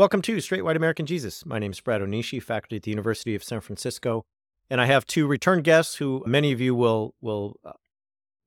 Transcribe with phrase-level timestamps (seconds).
[0.00, 1.44] Welcome to Straight White American Jesus.
[1.44, 4.24] My name is Brad Onishi, faculty at the University of San Francisco,
[4.70, 7.72] and I have two return guests who many of you will will uh,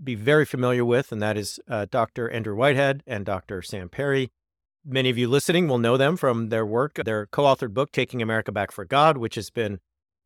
[0.03, 2.27] be very familiar with, and that is uh, Dr.
[2.27, 3.61] Andrew Whitehead and Dr.
[3.61, 4.31] Sam Perry.
[4.83, 8.51] Many of you listening will know them from their work, their co-authored book, "Taking America
[8.51, 9.77] Back for God," which has been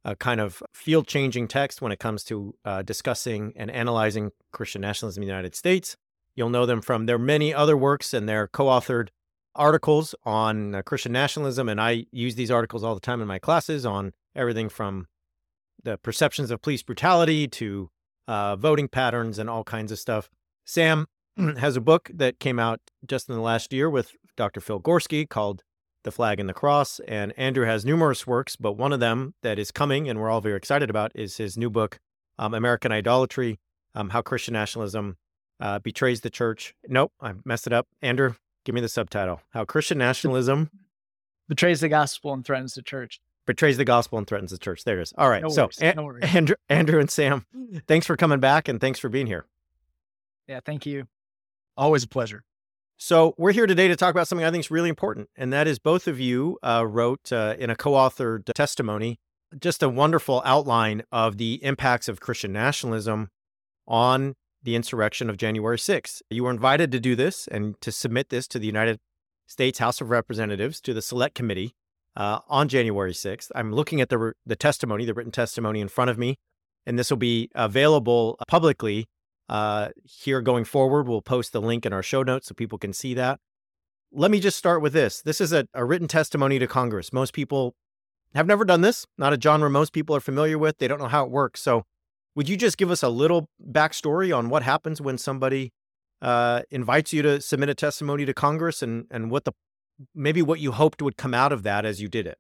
[0.05, 5.23] a kind of field-changing text when it comes to uh, discussing and analyzing Christian nationalism
[5.23, 5.97] in the United States.
[6.35, 9.09] You'll know them from their many other works and their co-authored
[9.57, 13.39] articles on uh, Christian nationalism, and I use these articles all the time in my
[13.39, 15.07] classes on everything from
[15.83, 17.89] the perceptions of police brutality to
[18.27, 20.29] uh, voting patterns and all kinds of stuff.
[20.65, 21.07] Sam
[21.57, 24.59] has a book that came out just in the last year with Dr.
[24.59, 25.63] Phil Gorski called
[26.03, 26.99] The Flag and the Cross.
[27.07, 30.41] And Andrew has numerous works, but one of them that is coming and we're all
[30.41, 31.99] very excited about is his new book,
[32.37, 33.59] um, American Idolatry
[33.95, 35.17] um, How Christian Nationalism
[35.59, 36.73] uh, Betrays the Church.
[36.87, 37.87] Nope, I messed it up.
[38.01, 38.35] Andrew,
[38.67, 39.39] Give me the subtitle.
[39.51, 40.69] How Christian nationalism
[41.47, 43.21] betrays the gospel and threatens the church.
[43.45, 44.83] Betrays the gospel and threatens the church.
[44.83, 45.13] There it is.
[45.17, 45.41] All right.
[45.41, 45.95] No so, worries.
[45.95, 47.45] no Andrew, Andrew and Sam,
[47.87, 49.45] thanks for coming back and thanks for being here.
[50.49, 51.07] Yeah, thank you.
[51.77, 52.43] Always a pleasure.
[52.97, 55.65] So, we're here today to talk about something I think is really important, and that
[55.65, 59.17] is both of you uh, wrote uh, in a co authored testimony
[59.57, 63.29] just a wonderful outline of the impacts of Christian nationalism
[63.87, 64.35] on
[64.67, 66.21] the insurrection of January 6th.
[66.29, 68.99] You were invited to do this and to submit this to the United
[69.47, 71.73] States House of Representatives to the Select Committee
[72.17, 73.49] uh, on January 6th.
[73.55, 76.35] I'm looking at the the testimony, the written testimony in front of me,
[76.85, 79.07] and this will be available publicly
[79.47, 81.07] uh, here going forward.
[81.07, 83.39] We'll post the link in our show notes so people can see that.
[84.11, 85.21] Let me just start with this.
[85.21, 87.13] This is a, a written testimony to Congress.
[87.13, 87.73] Most people
[88.35, 90.77] have never done this, not a genre most people are familiar with.
[90.77, 91.61] They don't know how it works.
[91.61, 91.85] So
[92.37, 95.73] would you just give us a little backstory on what happens when somebody
[96.21, 99.53] uh, invites you to submit a testimony to Congress and, and what the
[100.13, 102.37] maybe what you hoped would come out of that as you did it?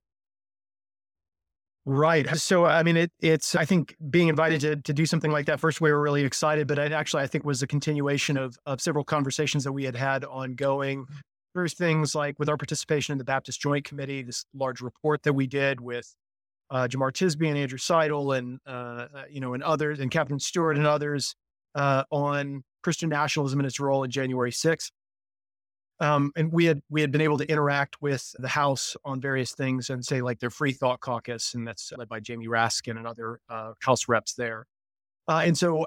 [1.83, 2.29] Right.
[2.37, 5.59] So, I mean, it, it's, I think being invited to, to do something like that,
[5.59, 8.79] first, we were really excited, but it actually, I think, was a continuation of, of
[8.79, 11.07] several conversations that we had had ongoing.
[11.55, 15.33] There's things like with our participation in the Baptist Joint Committee, this large report that
[15.33, 16.13] we did with
[16.69, 20.39] uh, Jemar Tisby and Andrew Seidel and, uh, uh, you know, and others, and Katherine
[20.39, 21.35] Stewart and others
[21.75, 24.91] uh, on Christian nationalism and its role in January 6th.
[25.99, 29.53] Um, and we had we had been able to interact with the House on various
[29.53, 33.07] things and say like their Free Thought Caucus, and that's led by Jamie Raskin and
[33.07, 34.67] other uh, House reps there.
[35.27, 35.85] Uh, and so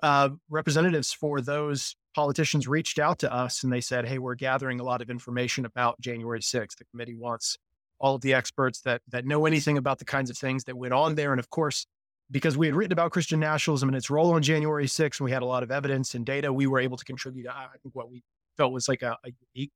[0.51, 4.83] representatives for those politicians reached out to us and they said, "Hey, we're gathering a
[4.83, 6.77] lot of information about January 6th.
[6.77, 7.57] The committee wants
[8.01, 10.95] all of the experts that that know anything about the kinds of things that went
[10.95, 11.33] on there.
[11.33, 11.87] And of course,
[12.31, 15.33] because we had written about Christian nationalism and its role on January 6th, and we
[15.33, 18.11] had a lot of evidence and data, we were able to contribute, I think, what
[18.11, 18.23] we
[18.57, 19.73] felt was like a, a unique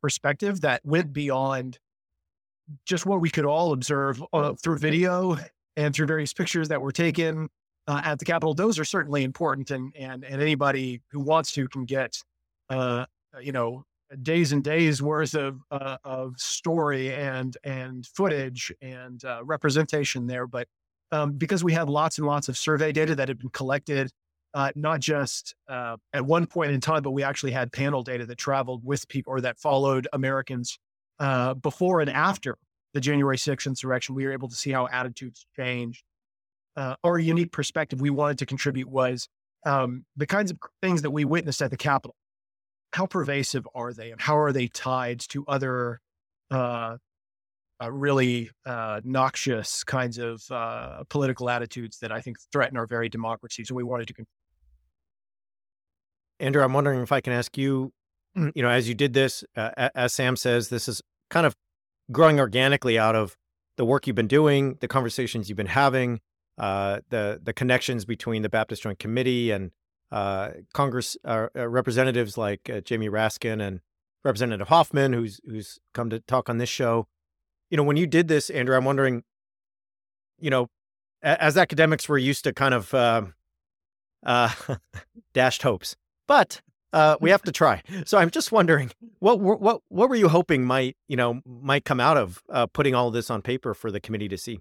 [0.00, 1.78] perspective that went beyond
[2.86, 5.36] just what we could all observe uh, through video
[5.76, 7.48] and through various pictures that were taken
[7.86, 8.54] uh, at the Capitol.
[8.54, 12.18] Those are certainly important, and and and anybody who wants to can get,
[12.68, 13.06] uh,
[13.40, 13.84] you know,
[14.22, 20.46] days and days worth of uh, of story and and footage and uh, representation there.
[20.46, 20.68] But
[21.12, 24.10] um, because we had lots and lots of survey data that had been collected,
[24.54, 28.26] uh, not just uh, at one point in time, but we actually had panel data
[28.26, 30.78] that traveled with people or that followed Americans
[31.18, 32.56] uh, before and after
[32.94, 34.14] the January 6th insurrection.
[34.14, 36.02] We were able to see how attitudes changed.
[36.76, 39.28] Uh, our unique perspective we wanted to contribute was
[39.66, 42.14] um, the kinds of things that we witnessed at the Capitol
[42.92, 46.00] how pervasive are they and how are they tied to other
[46.50, 46.96] uh,
[47.82, 53.08] uh, really uh, noxious kinds of uh, political attitudes that I think threaten our very
[53.08, 53.64] democracy.
[53.64, 54.14] So we wanted to.
[54.14, 54.26] Con-
[56.40, 57.92] Andrew, I'm wondering if I can ask you,
[58.36, 61.54] mm, you know, as you did this, uh, as Sam says, this is kind of
[62.10, 63.36] growing organically out of
[63.76, 66.20] the work you've been doing, the conversations you've been having,
[66.58, 69.70] uh, the the connections between the Baptist Joint Committee and
[70.10, 73.80] uh, Congress uh, uh, representatives like uh, Jamie Raskin and
[74.24, 77.06] Representative Huffman, who's who's come to talk on this show.
[77.70, 79.22] You know, when you did this, Andrew, I'm wondering,
[80.38, 80.68] you know,
[81.22, 83.34] as academics, we're used to kind of um,
[84.24, 84.50] uh,
[85.34, 85.96] dashed hopes,
[86.26, 86.62] but
[86.92, 87.82] uh, we have to try.
[88.06, 92.00] So I'm just wondering, what what what were you hoping might you know might come
[92.00, 94.60] out of uh, putting all of this on paper for the committee to see?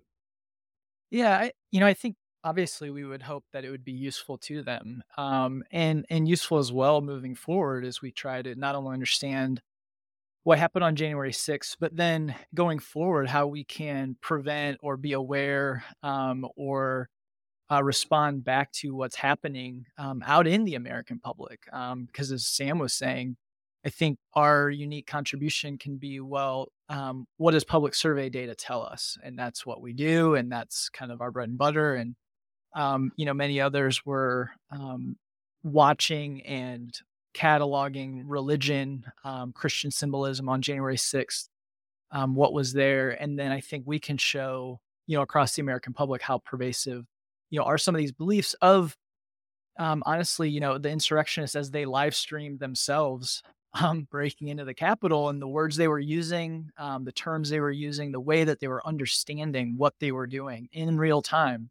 [1.10, 4.38] Yeah, I, you know, I think obviously we would hope that it would be useful
[4.40, 8.76] to them, um, and and useful as well moving forward as we try to not
[8.76, 9.62] only understand
[10.44, 15.12] what happened on January 6th, but then going forward, how we can prevent or be
[15.12, 17.10] aware um, or
[17.70, 21.66] uh, respond back to what's happening um, out in the American public.
[21.66, 23.36] Because um, as Sam was saying,
[23.86, 28.84] I think our unique contribution can be well, um, what does public survey data tell
[28.84, 29.18] us?
[29.24, 31.96] And that's what we do, and that's kind of our bread and butter.
[31.96, 32.16] And
[32.76, 35.18] um, you know, many others were um,
[35.64, 36.98] watching and
[37.34, 41.50] cataloging religion, um, Christian symbolism on January 6th,
[42.12, 45.94] what was there, and then I think we can show, you know, across the American
[45.94, 47.06] public how pervasive
[47.50, 48.96] you know, are some of these beliefs of,
[49.80, 53.44] um, honestly, you know, the insurrectionists as they live streamed themselves
[53.82, 57.60] um, breaking into the Capitol and the words they were using, um, the terms they
[57.60, 61.70] were using, the way that they were understanding what they were doing in real time.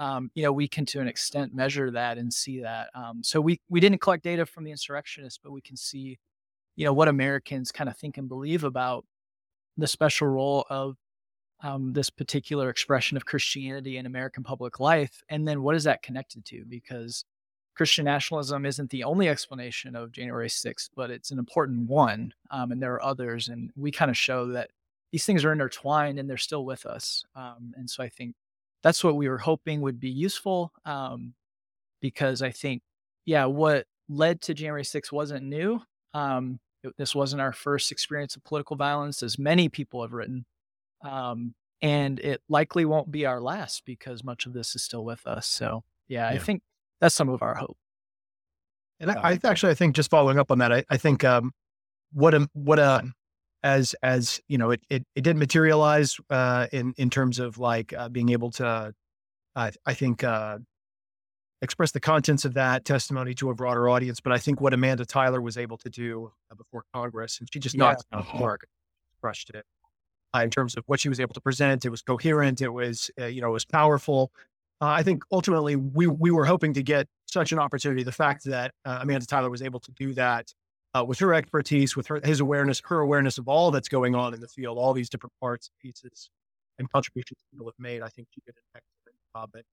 [0.00, 2.88] Um, you know, we can to an extent measure that and see that.
[2.94, 6.18] Um, so we we didn't collect data from the insurrectionists, but we can see,
[6.74, 9.04] you know, what Americans kind of think and believe about
[9.76, 10.96] the special role of
[11.62, 15.22] um, this particular expression of Christianity in American public life.
[15.28, 16.64] And then what is that connected to?
[16.66, 17.24] Because
[17.76, 22.32] Christian nationalism isn't the only explanation of January 6th, but it's an important one.
[22.50, 23.48] Um, and there are others.
[23.48, 24.70] And we kind of show that
[25.12, 27.24] these things are intertwined and they're still with us.
[27.34, 28.34] Um, and so I think
[28.82, 31.34] that's what we were hoping would be useful um,
[32.00, 32.82] because I think,
[33.24, 35.80] yeah, what led to January 6th wasn't new.
[36.14, 40.46] Um, it, this wasn't our first experience of political violence, as many people have written.
[41.02, 45.26] Um, and it likely won't be our last because much of this is still with
[45.26, 45.46] us.
[45.46, 46.36] So, yeah, yeah.
[46.36, 46.62] I think
[47.00, 47.76] that's some of our hope.
[48.98, 51.52] And I, I, actually, I think just following up on that, I, I think um,
[52.12, 53.02] what a what a
[53.62, 57.92] as as you know, it it, it didn't materialize uh, in in terms of like
[57.92, 58.94] uh, being able to,
[59.56, 60.58] uh, I think, uh,
[61.62, 64.20] express the contents of that testimony to a broader audience.
[64.20, 67.58] But I think what Amanda Tyler was able to do uh, before Congress, and she
[67.58, 67.84] just yeah.
[67.84, 68.66] knocked out the mark,
[69.20, 69.64] crushed it
[70.34, 71.84] uh, in terms of what she was able to present.
[71.84, 72.60] It was coherent.
[72.60, 74.30] It was, uh, you know, it was powerful.
[74.80, 78.02] Uh, I think ultimately we we were hoping to get such an opportunity.
[78.02, 80.52] The fact that uh, Amanda Tyler was able to do that
[80.94, 84.34] uh, with her expertise, with her his awareness, her awareness of all that's going on
[84.34, 86.30] in the field, all these different parts, pieces,
[86.78, 88.02] and contributions people have made.
[88.02, 89.50] I think she did an excellent job.
[89.52, 89.64] But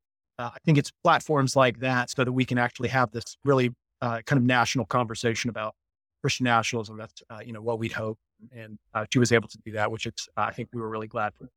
[0.44, 3.72] uh, I think it's platforms like that so that we can actually have this really
[4.02, 5.74] kind of national conversation about
[6.22, 6.98] Christian nationalism.
[6.98, 8.20] That's you know what we'd hope
[8.52, 10.90] and uh, she was able to do that, which it's, uh, I think we were
[10.90, 11.50] really glad for.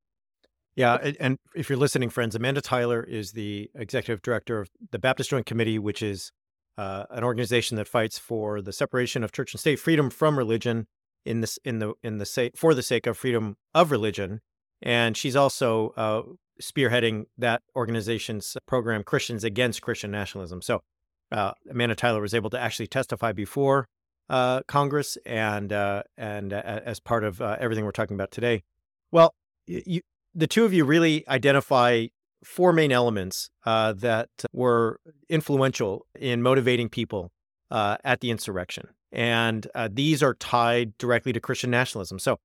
[0.76, 5.30] Yeah, and if you're listening, friends, Amanda Tyler is the executive director of the Baptist
[5.30, 6.32] Joint Committee, which is
[6.78, 10.86] uh, an organization that fights for the separation of church and state, freedom from religion,
[11.24, 14.40] in this in the in the sake for the sake of freedom of religion,
[14.82, 16.22] and she's also uh,
[16.60, 20.62] spearheading that organization's program, Christians Against Christian Nationalism.
[20.62, 20.80] So
[21.32, 23.86] uh, Amanda Tyler was able to actually testify before
[24.28, 28.62] uh, Congress and uh, and uh, as part of uh, everything we're talking about today.
[29.12, 29.34] Well,
[29.66, 30.00] you,
[30.34, 32.06] the two of you really identify
[32.44, 37.30] four main elements uh, that were influential in motivating people
[37.70, 42.18] uh, at the insurrection, and these are tied directly to Christian nationalism.
[42.18, 42.38] So,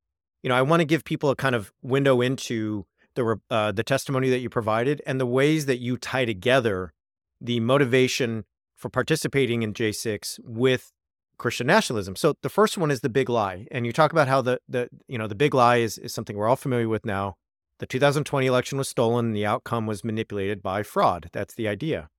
[0.44, 2.86] you know, I want to give people a kind of window into
[3.16, 6.94] the the testimony that you provided and the ways that you tie together
[7.42, 10.92] the motivation for participating in J6 with
[11.38, 12.16] Christian nationalism.
[12.16, 13.68] So the first one is the big lie.
[13.72, 16.38] And you talk about how the the you know the big lie is, is something
[16.38, 17.36] we're all familiar with now.
[17.79, 21.29] The 2020 election was stolen and the outcome was manipulated by fraud.
[21.34, 22.10] That's the idea.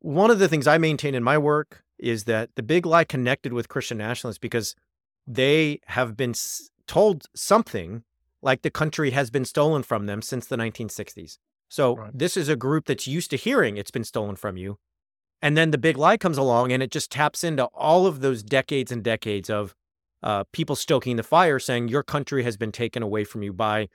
[0.00, 3.52] One of the things I maintain in my work is that the big lie connected
[3.52, 4.76] with Christian nationalists because
[5.26, 6.34] they have been
[6.86, 8.04] told something
[8.42, 11.38] like the country has been stolen from them since the 1960s.
[11.68, 12.10] So right.
[12.14, 14.78] this is a group that's used to hearing it's been stolen from you
[15.42, 18.42] and then the big lie comes along and it just taps into all of those
[18.42, 19.74] decades and decades of
[20.22, 23.88] uh, people stoking the fire saying your country has been taken away from you by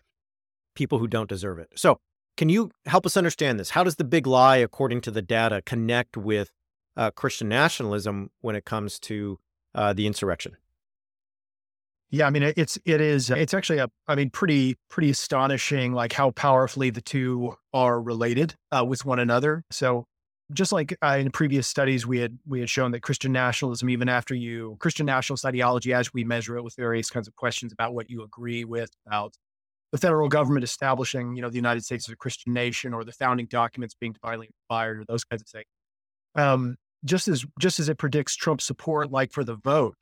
[0.76, 1.70] people who don't deserve it.
[1.76, 2.00] So,
[2.38, 3.72] can you help us understand this?
[3.72, 6.52] How does the big lie, according to the data, connect with
[6.96, 9.38] uh, Christian nationalism when it comes to
[9.76, 10.56] uh, the insurrection?
[12.14, 16.12] Yeah, I mean it's it is it's actually a I mean pretty pretty astonishing like
[16.12, 19.64] how powerfully the two are related uh, with one another.
[19.72, 20.08] So
[20.52, 24.10] just like uh, in previous studies, we had we had shown that Christian nationalism, even
[24.10, 27.94] after you Christian nationalist ideology, as we measure it with various kinds of questions about
[27.94, 29.38] what you agree with about
[29.92, 33.12] the federal government establishing, you know, the United States as a Christian nation, or the
[33.12, 35.66] founding documents being divinely inspired, or those kinds of things.
[36.36, 39.98] Um, just as just as it predicts Trump support, like for the vote,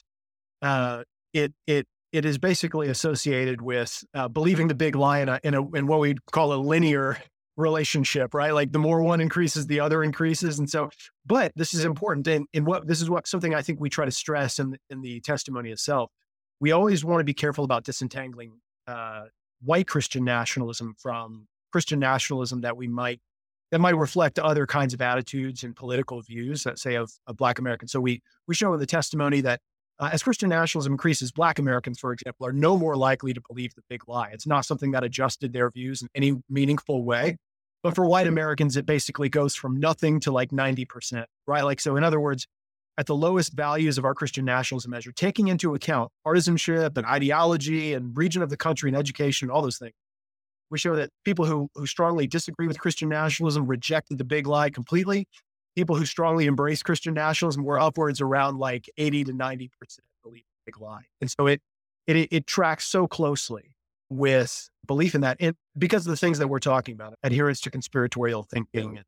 [0.62, 1.03] uh,
[1.34, 5.53] it it it is basically associated with uh, believing the big lie in, a, in,
[5.53, 7.17] a, in what we call a linear
[7.55, 8.51] relationship, right?
[8.51, 10.58] Like the more one increases, the other increases.
[10.58, 10.89] And so,
[11.25, 12.27] but this is important.
[12.27, 15.01] And in what this is what something I think we try to stress in, in
[15.01, 16.10] the testimony itself.
[16.60, 19.25] We always want to be careful about disentangling uh,
[19.62, 23.20] white Christian nationalism from Christian nationalism that we might
[23.72, 27.60] that might reflect other kinds of attitudes and political views, let's say of, of Black
[27.60, 27.92] Americans.
[27.92, 29.60] So we we show in the testimony that
[30.00, 33.75] uh, as Christian nationalism increases, Black Americans, for example, are no more likely to believe
[33.75, 34.30] the big lie.
[34.32, 37.38] It's not something that adjusted their views in any meaningful way.
[37.84, 41.63] But for white Americans, it basically goes from nothing to like 90%, right?
[41.63, 42.46] Like, so in other words,
[43.00, 47.94] at the lowest values of our Christian nationalism measure, taking into account partisanship and ideology
[47.94, 49.94] and region of the country and education and all those things,
[50.70, 54.70] we show that people who, who strongly disagree with Christian nationalism rejected the big lie
[54.70, 55.27] completely.
[55.77, 59.70] People who strongly embrace Christian nationalism were upwards around like 80 to 90%
[60.22, 61.03] believe the big lie.
[61.22, 61.62] And so it,
[62.06, 63.72] it, it tracks so closely
[64.10, 67.70] with belief in that and because of the things that we're talking about adherence to
[67.70, 69.00] conspiratorial thinking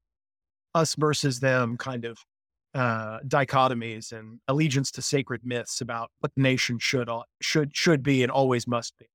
[0.76, 2.20] us versus them kind of
[2.74, 7.10] uh, dichotomies and allegiance to sacred myths about what the nation should
[7.42, 9.08] should should be and always must be.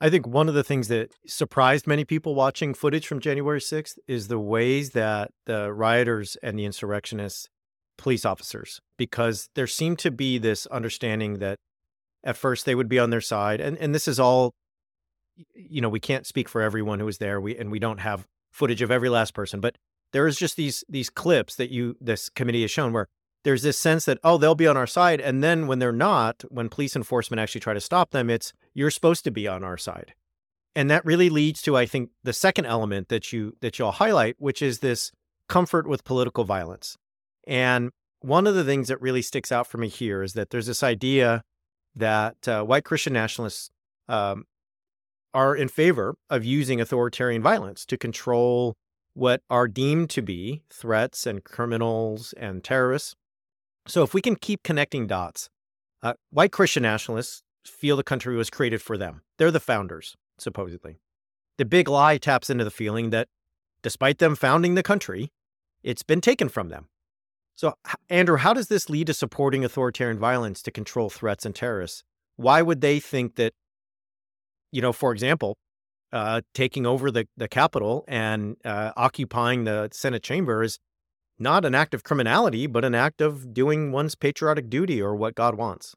[0.00, 3.98] I think one of the things that surprised many people watching footage from January 6th
[4.08, 7.48] is the ways that the rioters and the insurrectionists
[7.98, 11.58] police officers because there seemed to be this understanding that
[12.24, 14.54] at first they would be on their side and and this is all
[15.54, 18.26] you know we can't speak for everyone who was there we and we don't have
[18.50, 19.76] footage of every last person but
[20.12, 23.06] there is just these these clips that you this committee has shown where
[23.44, 26.44] there's this sense that oh they'll be on our side and then when they're not
[26.48, 29.76] when police enforcement actually try to stop them it's you're supposed to be on our
[29.76, 30.14] side.
[30.76, 34.36] And that really leads to i think the second element that you that you'll highlight
[34.38, 35.12] which is this
[35.50, 36.96] comfort with political violence.
[37.46, 37.90] And
[38.20, 40.82] one of the things that really sticks out for me here is that there's this
[40.82, 41.42] idea
[41.96, 43.70] that uh, white Christian nationalists
[44.08, 44.44] um,
[45.34, 48.76] are in favor of using authoritarian violence to control
[49.14, 53.14] what are deemed to be threats and criminals and terrorists.
[53.86, 55.48] So, if we can keep connecting dots,
[56.02, 59.22] uh, white Christian nationalists feel the country was created for them.
[59.38, 61.00] They're the founders, supposedly.
[61.58, 63.28] The big lie taps into the feeling that
[63.82, 65.30] despite them founding the country,
[65.82, 66.88] it's been taken from them.
[67.56, 67.74] So,
[68.08, 72.02] Andrew, how does this lead to supporting authoritarian violence to control threats and terrorists?
[72.36, 73.52] Why would they think that,
[74.72, 75.58] you know, for example,
[76.12, 80.78] uh, taking over the, the Capitol and uh, occupying the Senate chamber is
[81.38, 85.34] not an act of criminality, but an act of doing one's patriotic duty or what
[85.34, 85.94] God wants?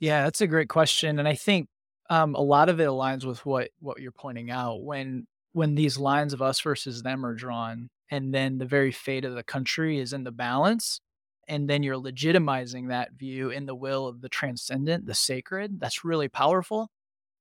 [0.00, 1.68] Yeah, that's a great question, and I think
[2.08, 4.82] um, a lot of it aligns with what what you're pointing out.
[4.82, 9.24] When when these lines of us versus them are drawn, and then the very fate
[9.24, 11.00] of the country is in the balance
[11.48, 16.04] and then you're legitimizing that view in the will of the transcendent the sacred that's
[16.04, 16.90] really powerful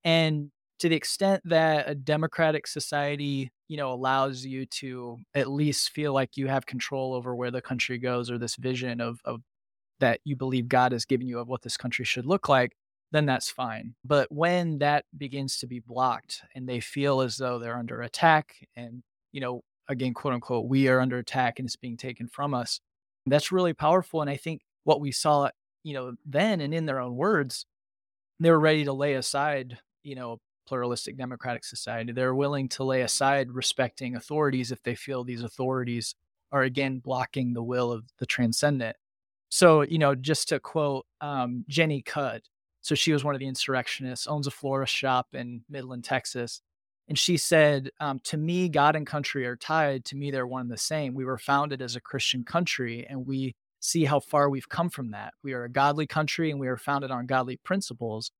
[0.03, 0.49] and
[0.79, 6.13] to the extent that a democratic society you know allows you to at least feel
[6.13, 9.41] like you have control over where the country goes or this vision of, of
[9.99, 12.75] that you believe god has given you of what this country should look like
[13.11, 17.59] then that's fine but when that begins to be blocked and they feel as though
[17.59, 21.75] they're under attack and you know again, quote unquote, we are under attack and it's
[21.75, 22.79] being taken from us.
[23.25, 24.21] That's really powerful.
[24.21, 25.49] And I think what we saw,
[25.83, 27.65] you know, then and in their own words,
[28.39, 32.11] they were ready to lay aside, you know, pluralistic democratic society.
[32.11, 36.15] They're willing to lay aside respecting authorities if they feel these authorities
[36.51, 38.95] are again blocking the will of the transcendent.
[39.49, 42.41] So, you know, just to quote um, Jenny Cudd,
[42.81, 46.61] so she was one of the insurrectionists, owns a florist shop in Midland, Texas.
[47.07, 50.05] And she said, um, To me, God and country are tied.
[50.05, 51.13] To me, they're one and the same.
[51.13, 55.11] We were founded as a Christian country, and we see how far we've come from
[55.11, 55.33] that.
[55.43, 58.31] We are a godly country, and we are founded on godly principles.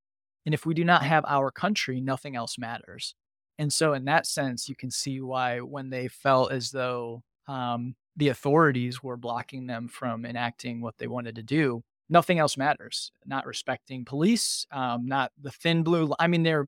[0.47, 3.15] And if we do not have our country, nothing else matters.
[3.59, 7.95] And so, in that sense, you can see why when they felt as though um,
[8.15, 13.11] the authorities were blocking them from enacting what they wanted to do, nothing else matters.
[13.25, 16.13] Not respecting police, um, not the thin blue.
[16.17, 16.65] I mean, there,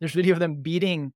[0.00, 1.12] there's video of them beating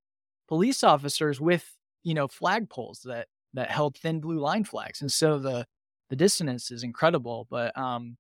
[0.47, 1.75] police officers with
[2.05, 5.67] you know flagpoles that that held thin blue line flags and so the
[6.11, 8.17] the dissonance is incredible but um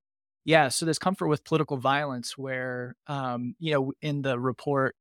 [0.49, 4.95] yeah so there's comfort with political violence where um you know in the report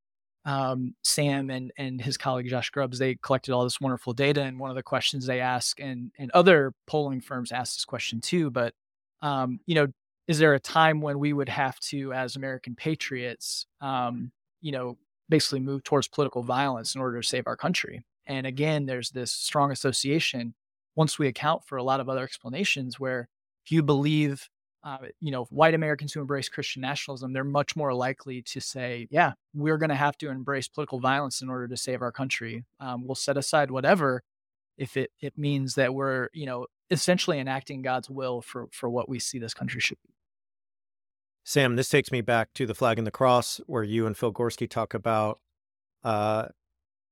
[0.46, 4.58] um, Sam and and his colleague Josh Grubbs they collected all this wonderful data and
[4.58, 8.50] one of the questions they ask and and other polling firms ask this question too
[8.50, 8.74] but
[9.22, 9.88] um, you know
[10.28, 14.98] is there a time when we would have to as American patriots um, you know
[15.30, 18.04] basically move towards political violence in order to save our country.
[18.26, 20.54] And again, there's this strong association
[20.96, 23.28] once we account for a lot of other explanations where
[23.66, 24.50] if you believe
[24.88, 29.06] uh, you know, white Americans who embrace Christian nationalism, they're much more likely to say,
[29.12, 32.64] yeah, we're going to have to embrace political violence in order to save our country.
[32.80, 34.24] Um, we'll set aside whatever
[34.78, 39.10] if it, it means that we're, you know, essentially enacting God's will for, for what
[39.10, 40.14] we see this country should be.
[41.44, 44.32] Sam, this takes me back to the flag and the cross, where you and Phil
[44.32, 45.42] Gorski talk about
[46.02, 46.46] uh,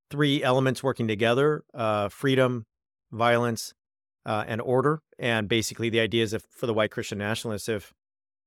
[0.09, 2.67] three elements working together uh, freedom,
[3.11, 3.73] violence,
[4.25, 5.01] uh, and order.
[5.19, 7.93] And basically, the idea is if for the white Christian nationalists, if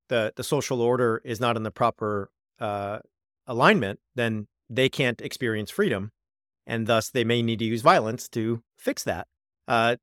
[0.09, 2.31] the the social order is not in the proper
[2.61, 2.99] uh,
[3.47, 6.13] alignment, then they can't experience freedom,
[6.67, 9.27] and thus they may need to use violence to fix that.
[9.67, 9.97] Uh,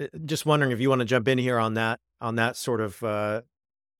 [0.00, 2.80] uh just wondering if you want to jump in here on that on that sort
[2.80, 3.42] of uh,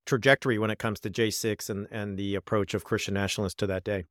[0.07, 3.67] trajectory when it comes to J six and and the approach of Christian nationalists to
[3.67, 4.05] that day.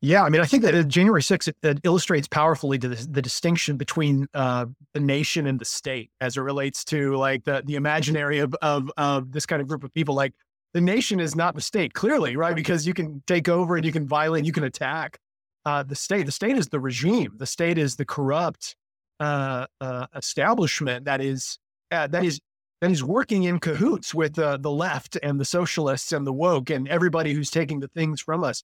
[0.00, 3.20] Yeah, I mean, I think that uh, January 6th it, it illustrates powerfully the, the
[3.20, 7.74] distinction between uh, the nation and the state as it relates to like the the
[7.74, 10.14] imaginary of, of of this kind of group of people.
[10.14, 10.34] Like
[10.72, 12.54] the nation is not the state, clearly, right?
[12.54, 15.18] Because you can take over and you can violate, and you can attack
[15.64, 16.26] uh, the state.
[16.26, 17.34] The state is the regime.
[17.36, 18.76] The state is the corrupt
[19.18, 21.58] uh, uh, establishment that is
[21.90, 22.40] uh, that is
[22.80, 26.86] that is working in cahoots with the left and the socialists and the woke and
[26.86, 28.62] everybody who's taking the things from us.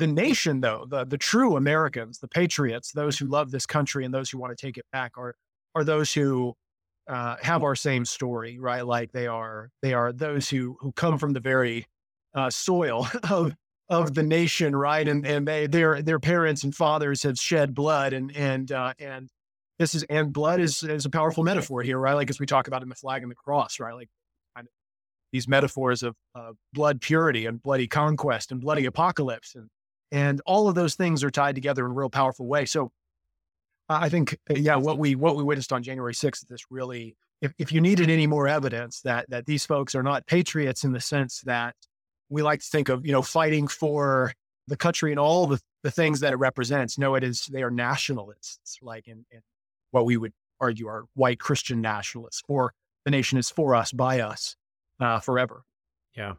[0.00, 4.14] The nation, though, the, the true Americans, the patriots, those who love this country and
[4.14, 5.34] those who want to take it back are,
[5.74, 6.54] are those who
[7.06, 8.86] uh, have our same story, right?
[8.86, 11.86] Like they are, they are those who, who come from the very
[12.34, 13.54] uh, soil of,
[13.90, 15.06] of the nation, right?
[15.06, 19.28] And, and they, their, their parents and fathers have shed blood and, and, uh, and
[19.78, 22.14] this is, and blood is, is a powerful metaphor here, right?
[22.14, 23.94] Like as we talk about in the flag and the cross, right?
[23.94, 24.08] Like
[25.32, 26.16] these metaphors of
[26.72, 29.68] blood purity and bloody conquest and bloody apocalypse and
[30.12, 32.64] and all of those things are tied together in a real powerful way.
[32.64, 32.92] So
[33.88, 37.52] I think, uh, yeah, what we what we witnessed on January 6th, this really, if,
[37.58, 41.00] if you needed any more evidence that that these folks are not patriots in the
[41.00, 41.74] sense that
[42.28, 44.32] we like to think of, you know, fighting for
[44.68, 46.98] the country and all the, the things that it represents.
[46.98, 49.40] No, it is they are nationalists, like in, in
[49.90, 52.72] what we would argue are white Christian nationalists, or
[53.04, 54.56] the nation is for us, by us,
[55.00, 55.64] uh, forever.
[56.16, 56.34] Yeah.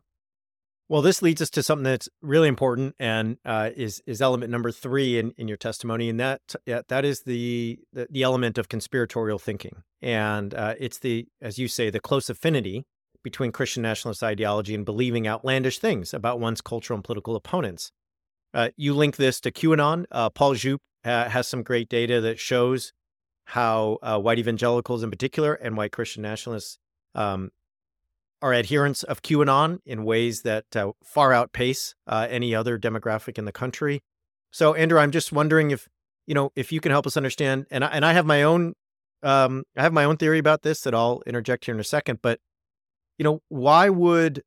[0.91, 4.73] Well, this leads us to something that's really important and uh, is is element number
[4.73, 9.39] three in, in your testimony, and that that is the, the, the element of conspiratorial
[9.39, 12.83] thinking, and uh, it's the as you say the close affinity
[13.23, 17.93] between Christian nationalist ideology and believing outlandish things about one's cultural and political opponents.
[18.53, 20.03] Uh, you link this to QAnon.
[20.11, 22.91] Uh, Paul Djupe has some great data that shows
[23.45, 26.79] how uh, white evangelicals, in particular, and white Christian nationalists
[27.15, 27.49] um,
[28.41, 33.45] are adherents of QAnon in ways that uh, far outpace uh, any other demographic in
[33.45, 34.01] the country.
[34.51, 35.87] So, Andrew, I'm just wondering if
[36.27, 38.73] you know if you can help us understand, and I, and I have my own
[39.23, 42.19] um, I have my own theory about this that I'll interject here in a second.
[42.21, 42.39] But
[43.17, 44.43] you know, why would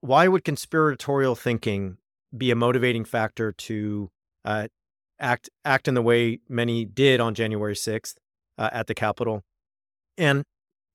[0.00, 1.98] why would conspiratorial thinking
[2.36, 4.10] be a motivating factor to
[4.44, 4.68] uh,
[5.20, 8.14] act act in the way many did on January 6th
[8.58, 9.42] uh, at the Capitol?
[10.16, 10.44] And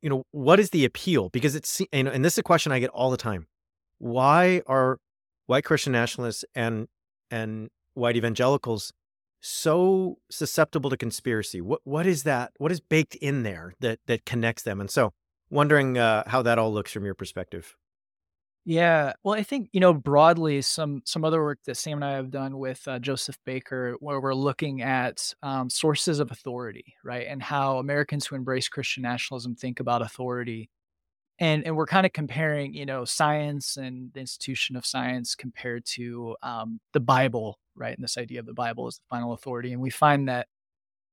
[0.02, 1.30] you know, what is the appeal?
[1.30, 3.48] Because it's, and, and this is a question I get all the time.
[3.98, 4.98] Why are
[5.48, 6.88] white Christian nationalists and,
[7.30, 8.94] and white evangelicals
[9.42, 11.62] so susceptible to conspiracy?
[11.62, 12.52] What, what is that?
[12.58, 14.80] What is baked in there that, that connects them?
[14.80, 15.12] And so
[15.50, 17.76] wondering uh, how that all looks from your perspective.
[18.70, 22.12] Yeah, well, I think you know broadly some some other work that Sam and I
[22.12, 27.26] have done with uh, Joseph Baker, where we're looking at um, sources of authority, right,
[27.28, 30.70] and how Americans who embrace Christian nationalism think about authority,
[31.40, 35.86] and and we're kind of comparing, you know, science and the institution of science compared
[35.88, 39.74] to um, the Bible, right, and this idea of the Bible as the final authority,
[39.74, 40.48] and we find that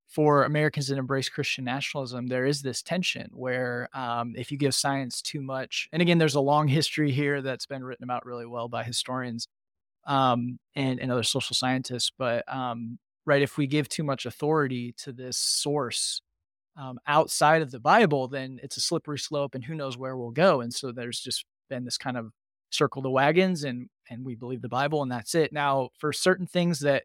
[0.07, 4.73] for Americans that embrace Christian nationalism, there is this tension where um, if you give
[4.73, 8.45] science too much, and again, there's a long history here that's been written about really
[8.45, 9.47] well by historians
[10.05, 12.11] um, and, and other social scientists.
[12.17, 16.21] But um, right, if we give too much authority to this source
[16.77, 20.31] um, outside of the Bible, then it's a slippery slope, and who knows where we'll
[20.31, 20.61] go.
[20.61, 22.31] And so there's just been this kind of
[22.69, 25.51] circle the wagons, and and we believe the Bible, and that's it.
[25.51, 27.03] Now, for certain things that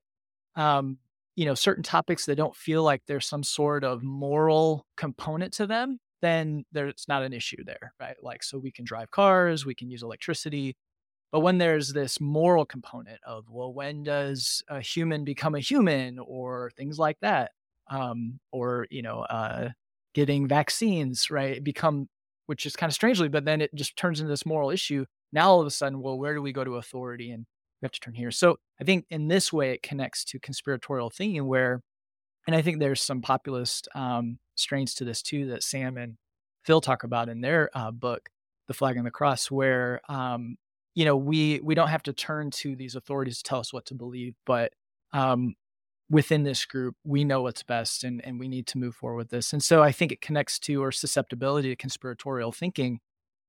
[0.54, 0.98] um,
[1.36, 5.66] you know certain topics that don't feel like there's some sort of moral component to
[5.66, 8.16] them then there's not an issue there right?
[8.22, 10.76] Like so we can drive cars we can use electricity.
[11.32, 16.18] But when there's this moral component of well when does a human become a human
[16.18, 17.52] or things like that
[17.90, 19.70] um, or you know uh,
[20.14, 22.08] getting vaccines right become
[22.46, 25.04] which is kind of strangely but then it just turns into this moral issue.
[25.32, 27.46] Now all of a sudden well where do we go to authority and
[27.82, 28.30] we have to turn here.
[28.30, 31.82] So I think in this way, it connects to conspiratorial thinking where
[32.46, 36.16] And I think there's some populist um, strains to this too that Sam and
[36.64, 38.28] Phil talk about in their uh, book,
[38.68, 40.56] The Flag and the Cross, where um,
[40.94, 43.86] you know we we don't have to turn to these authorities to tell us what
[43.86, 44.72] to believe, but
[45.12, 45.54] um,
[46.10, 49.30] within this group, we know what's best, and and we need to move forward with
[49.30, 49.52] this.
[49.52, 53.00] And so I think it connects to our susceptibility to conspiratorial thinking,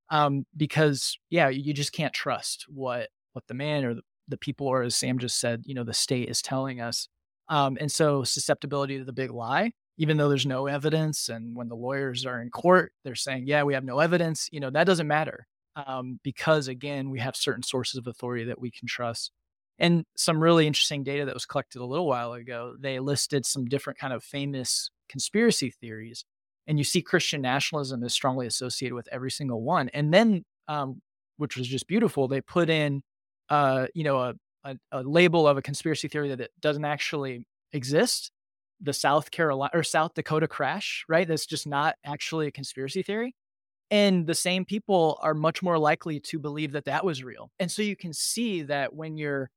[0.09, 4.67] um, because yeah, you just can't trust what what the man or the, the people,
[4.67, 7.07] or as Sam just said, you know, the state is telling us.
[7.49, 11.69] Um, and so susceptibility to the big lie even though there's no evidence and when
[11.69, 14.85] the lawyers are in court they're saying yeah we have no evidence you know that
[14.85, 19.31] doesn't matter um, because again we have certain sources of authority that we can trust
[19.79, 23.65] and some really interesting data that was collected a little while ago they listed some
[23.65, 26.25] different kind of famous conspiracy theories
[26.67, 31.01] and you see christian nationalism is strongly associated with every single one and then um,
[31.37, 33.01] which was just beautiful they put in
[33.49, 37.45] uh, you know a, a, a label of a conspiracy theory that it doesn't actually
[37.71, 38.31] exist
[38.81, 41.27] the South Carolina or South Dakota crash, right?
[41.27, 43.35] That's just not actually a conspiracy theory.
[43.91, 47.51] And the same people are much more likely to believe that that was real.
[47.59, 49.49] And so you can see that when you're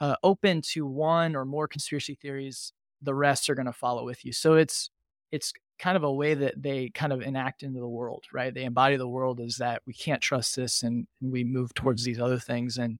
[0.00, 2.72] uh, open to one or more conspiracy theories,
[3.02, 4.32] the rest are going to follow with you.
[4.32, 4.90] So it's
[5.30, 8.52] it's kind of a way that they kind of enact into the world, right?
[8.52, 12.04] They embody the world is that we can't trust this and, and we move towards
[12.04, 12.78] these other things.
[12.78, 12.98] And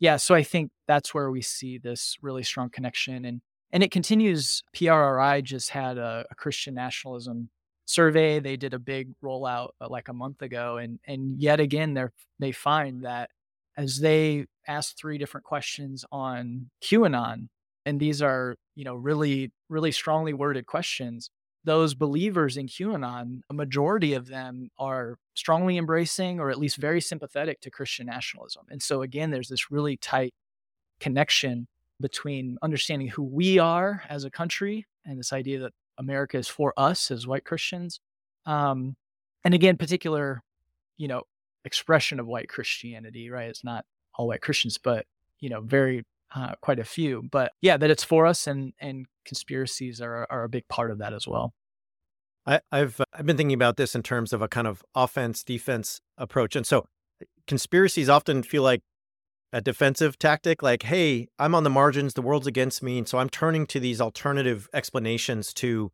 [0.00, 3.24] yeah, so I think that's where we see this really strong connection.
[3.24, 4.62] And and it continues.
[4.74, 7.50] PRRI just had a, a Christian nationalism
[7.84, 8.40] survey.
[8.40, 12.04] They did a big rollout uh, like a month ago, and and yet again, they
[12.38, 13.30] they find that
[13.76, 17.48] as they ask three different questions on QAnon,
[17.84, 21.30] and these are you know really really strongly worded questions.
[21.68, 27.02] Those believers in QAnon, a majority of them are strongly embracing or at least very
[27.02, 28.64] sympathetic to Christian nationalism.
[28.70, 30.32] And so again, there's this really tight
[30.98, 31.66] connection
[32.00, 36.72] between understanding who we are as a country and this idea that America is for
[36.78, 38.00] us as white Christians.
[38.46, 38.96] Um,
[39.44, 40.42] and again, particular,
[40.96, 41.24] you know,
[41.66, 43.50] expression of white Christianity, right?
[43.50, 45.04] It's not all white Christians, but
[45.38, 47.28] you know, very uh, quite a few.
[47.30, 50.98] But yeah, that it's for us, and and conspiracies are are a big part of
[51.00, 51.52] that as well.
[52.48, 55.44] I, I've uh, I've been thinking about this in terms of a kind of offense
[55.44, 56.86] defense approach, and so
[57.46, 58.80] conspiracies often feel like
[59.52, 63.16] a defensive tactic like hey i'm on the margins the world's against me and so
[63.16, 65.90] i'm turning to these alternative explanations to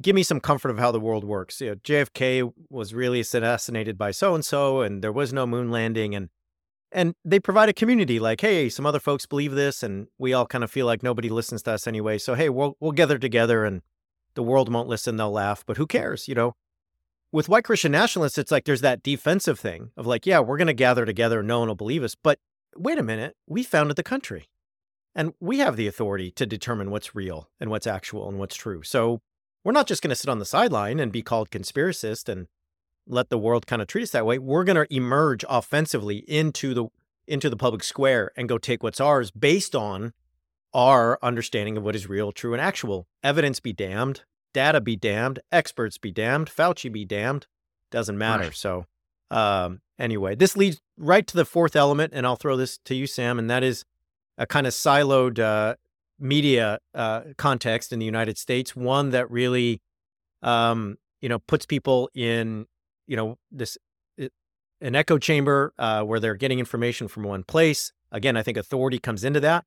[0.00, 1.60] give me some comfort of how the world works.
[1.60, 5.70] You know, jfk was really assassinated by so and so and there was no moon
[5.70, 6.28] landing and
[6.92, 10.46] and they provide a community like hey some other folks believe this and we all
[10.46, 13.64] kind of feel like nobody listens to us anyway so hey we'll we'll gather together
[13.64, 13.82] and
[14.38, 16.54] the world won't listen they'll laugh but who cares you know
[17.32, 20.66] with white christian nationalists it's like there's that defensive thing of like yeah we're going
[20.66, 22.38] to gather together no one will believe us but
[22.78, 24.48] wait a minute, we founded the country
[25.14, 28.82] and we have the authority to determine what's real and what's actual and what's true.
[28.82, 29.20] So
[29.64, 32.46] we're not just going to sit on the sideline and be called conspiracist and
[33.06, 34.38] let the world kind of treat us that way.
[34.38, 36.86] We're going to emerge offensively into the
[37.26, 40.14] into the public square and go take what's ours based on
[40.74, 43.06] our understanding of what is real, true, and actual.
[43.22, 47.46] Evidence be damned, data be damned, experts be damned, Fauci be damned.
[47.90, 48.44] Doesn't matter.
[48.44, 48.54] Right.
[48.54, 48.84] So
[49.30, 53.06] um, anyway, this leads right to the fourth element, and I'll throw this to you,
[53.06, 53.84] Sam, and that is
[54.36, 55.76] a kind of siloed uh,
[56.18, 59.80] media uh, context in the United States, one that really,
[60.42, 62.66] um, you know, puts people in,
[63.06, 63.78] you know, this
[64.80, 67.92] an echo chamber uh, where they're getting information from one place.
[68.12, 69.64] Again, I think authority comes into that.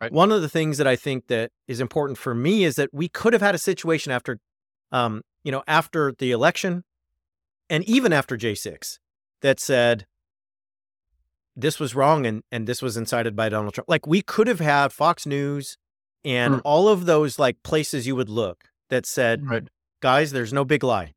[0.00, 0.12] Right.
[0.12, 3.08] One of the things that I think that is important for me is that we
[3.08, 4.38] could have had a situation after,
[4.92, 6.84] um, you know, after the election,
[7.68, 8.98] and even after J6,
[9.42, 10.06] that said
[11.54, 13.88] this was wrong and and this was incited by Donald Trump.
[13.88, 15.76] Like we could have had Fox News
[16.24, 16.60] and mm.
[16.64, 19.68] all of those like places you would look that said, right.
[20.00, 21.12] guys, there's no big lie.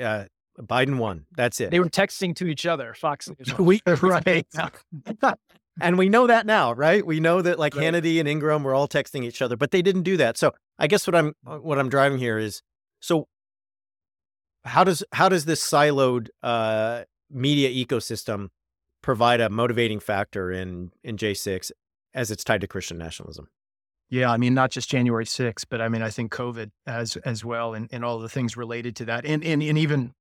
[0.00, 0.24] Uh,
[0.60, 1.26] Biden won.
[1.36, 1.70] That's it.
[1.70, 2.94] They were texting to each other.
[2.94, 3.58] Fox News.
[3.58, 4.46] we right.
[5.80, 7.04] and we know that now, right?
[7.04, 7.92] We know that like right.
[7.92, 10.36] Hannity and Ingraham were all texting each other, but they didn't do that.
[10.36, 12.62] So I guess what I'm what I'm driving here is
[13.00, 13.28] so
[14.64, 18.48] how does how does this siloed uh, media ecosystem
[19.02, 21.70] provide a motivating factor in in J6
[22.14, 23.48] as it's tied to Christian nationalism.
[24.08, 27.44] Yeah, I mean, not just January 6th, but I mean, I think COVID as as
[27.44, 30.14] well, and, and all the things related to that, and and and even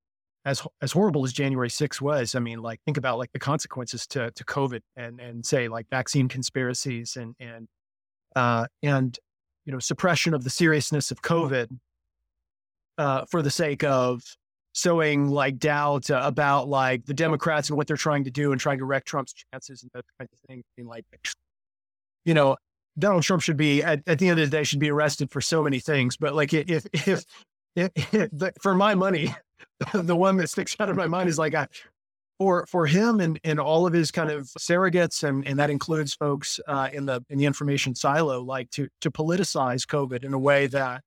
[0.45, 4.05] as as horrible as January 6th was, I mean, like think about like the consequences
[4.07, 7.67] to to COVID, and and say like vaccine conspiracies, and and
[8.35, 9.17] uh, and
[9.65, 11.67] you know suppression of the seriousness of COVID
[12.97, 14.21] uh, for the sake of
[14.73, 18.59] sowing like doubt uh, about like the Democrats and what they're trying to do and
[18.59, 20.63] trying to wreck Trump's chances and that kind of things.
[20.75, 21.05] being like,
[22.25, 22.57] you know,
[22.97, 25.41] Donald Trump should be at, at the end of the day should be arrested for
[25.41, 27.23] so many things, but like if if,
[27.75, 29.33] if, if the, for my money,
[29.93, 31.67] the one that sticks out of my mind is like I,
[32.39, 36.13] for for him and and all of his kind of surrogates and and that includes
[36.13, 40.39] folks uh, in the in the information silo like to to politicize COVID in a
[40.39, 41.01] way that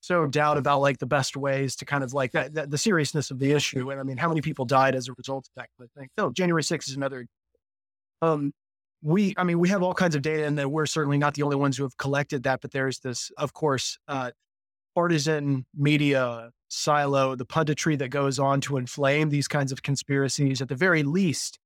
[0.00, 3.30] so doubt about like the best ways to kind of like that, that, the seriousness
[3.30, 5.68] of the issue and I mean how many people died as a result of that
[5.78, 6.08] kind of thing.
[6.16, 7.26] No, January 6th is another.
[8.22, 8.52] Um,
[9.02, 11.42] we I mean we have all kinds of data and that we're certainly not the
[11.42, 14.30] only ones who have collected that, but there's this of course uh,
[14.94, 20.68] partisan media silo, the punditry that goes on to inflame these kinds of conspiracies, at
[20.68, 21.58] the very least,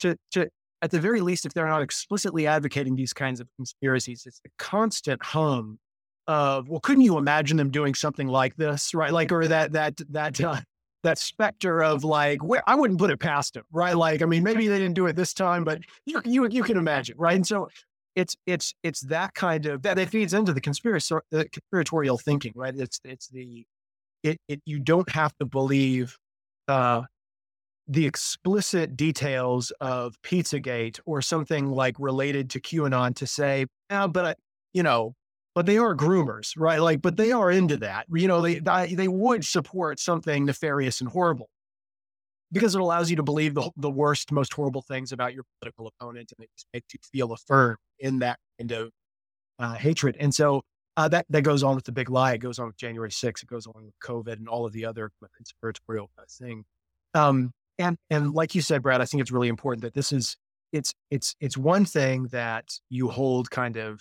[0.00, 0.48] to, to
[0.80, 4.50] at the very least, if they're not explicitly advocating these kinds of conspiracies, it's a
[4.58, 5.78] constant hum
[6.26, 9.12] of, well, couldn't you imagine them doing something like this, right?
[9.12, 10.60] Like, or that that that uh,
[11.02, 13.96] that specter of like, where I wouldn't put it past them, right?
[13.96, 16.76] Like, I mean, maybe they didn't do it this time, but you you you can
[16.76, 17.36] imagine, right?
[17.36, 17.68] And so
[18.14, 22.52] it's it's it's that kind of that it feeds into the conspiracy the conspiratorial thinking,
[22.54, 22.74] right?
[22.76, 23.64] It's it's the
[24.22, 26.18] it, it you don't have to believe
[26.68, 27.02] uh,
[27.88, 34.24] the explicit details of Pizzagate or something like related to QAnon to say, yeah, but
[34.24, 34.34] I,
[34.72, 35.14] you know,
[35.54, 36.80] but they are groomers, right?
[36.80, 38.06] Like, but they are into that.
[38.10, 41.50] You know, they they would support something nefarious and horrible
[42.52, 45.88] because it allows you to believe the, the worst, most horrible things about your political
[45.88, 48.90] opponent, and it just makes you feel affirmed in that kind of
[49.58, 50.16] uh, hatred.
[50.18, 50.62] And so
[50.96, 52.34] uh, that that goes on with the big lie.
[52.34, 53.42] It goes on with January 6th.
[53.42, 56.64] It goes on with COVID and all of the other conspiratorial things.
[57.14, 60.36] Um, and and like you said, Brad, I think it's really important that this is
[60.72, 64.00] it's it's it's one thing that you hold kind of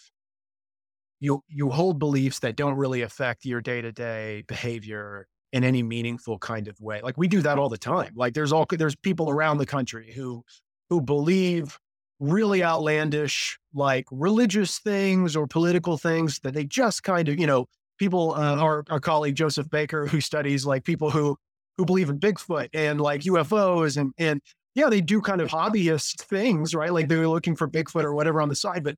[1.20, 5.84] you you hold beliefs that don't really affect your day to day behavior in any
[5.84, 7.02] meaningful kind of way.
[7.02, 8.14] Like we do that all the time.
[8.16, 10.44] Like there's all there's people around the country who
[10.90, 11.78] who believe
[12.22, 17.66] really outlandish, like religious things or political things that they just kind of, you know,
[17.98, 21.36] people, uh, our, our colleague Joseph Baker, who studies like people who,
[21.78, 24.40] who believe in Bigfoot and like UFOs and, and
[24.76, 26.94] yeah, they do kind of hobbyist things, right?
[26.94, 28.98] Like they're looking for Bigfoot or whatever on the side, but,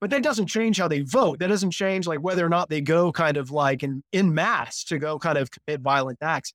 [0.00, 1.38] but that doesn't change how they vote.
[1.38, 4.82] That doesn't change like whether or not they go kind of like in, in mass
[4.84, 6.52] to go kind of commit violent acts.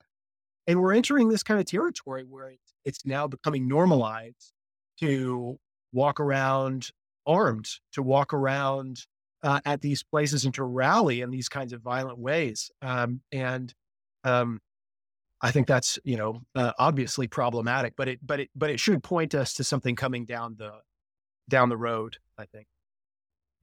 [0.68, 2.52] And we're entering this kind of territory where
[2.84, 4.52] it's now becoming normalized
[5.00, 5.58] to
[5.92, 6.92] walk around
[7.26, 9.06] armed, to walk around
[9.44, 12.72] uh, at these places and to rally in these kinds of violent ways.
[12.82, 13.74] Um, and
[14.24, 14.60] um,
[15.42, 19.04] I think that's you know uh, obviously problematic, but it but it but it should
[19.04, 20.72] point us to something coming down the
[21.48, 22.18] down the road.
[22.38, 22.68] I think.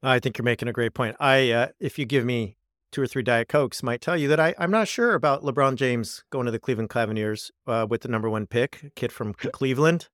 [0.02, 1.16] I think you're making a great point.
[1.18, 2.56] I uh, if you give me
[2.92, 5.74] two or three diet cokes, might tell you that I I'm not sure about LeBron
[5.76, 10.08] James going to the Cleveland Cavaliers uh, with the number one pick, kid from Cleveland.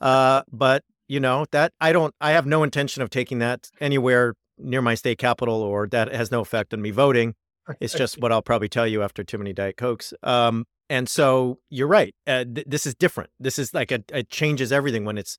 [0.00, 4.34] Uh, but you know that i don't i have no intention of taking that anywhere
[4.58, 7.34] near my state capitol or that has no effect on me voting.
[7.80, 10.12] It's just what i'll probably tell you after too many diet cokes.
[10.22, 13.30] Um, and so you're right uh, th- this is different.
[13.38, 15.38] This is like a, it changes everything when it's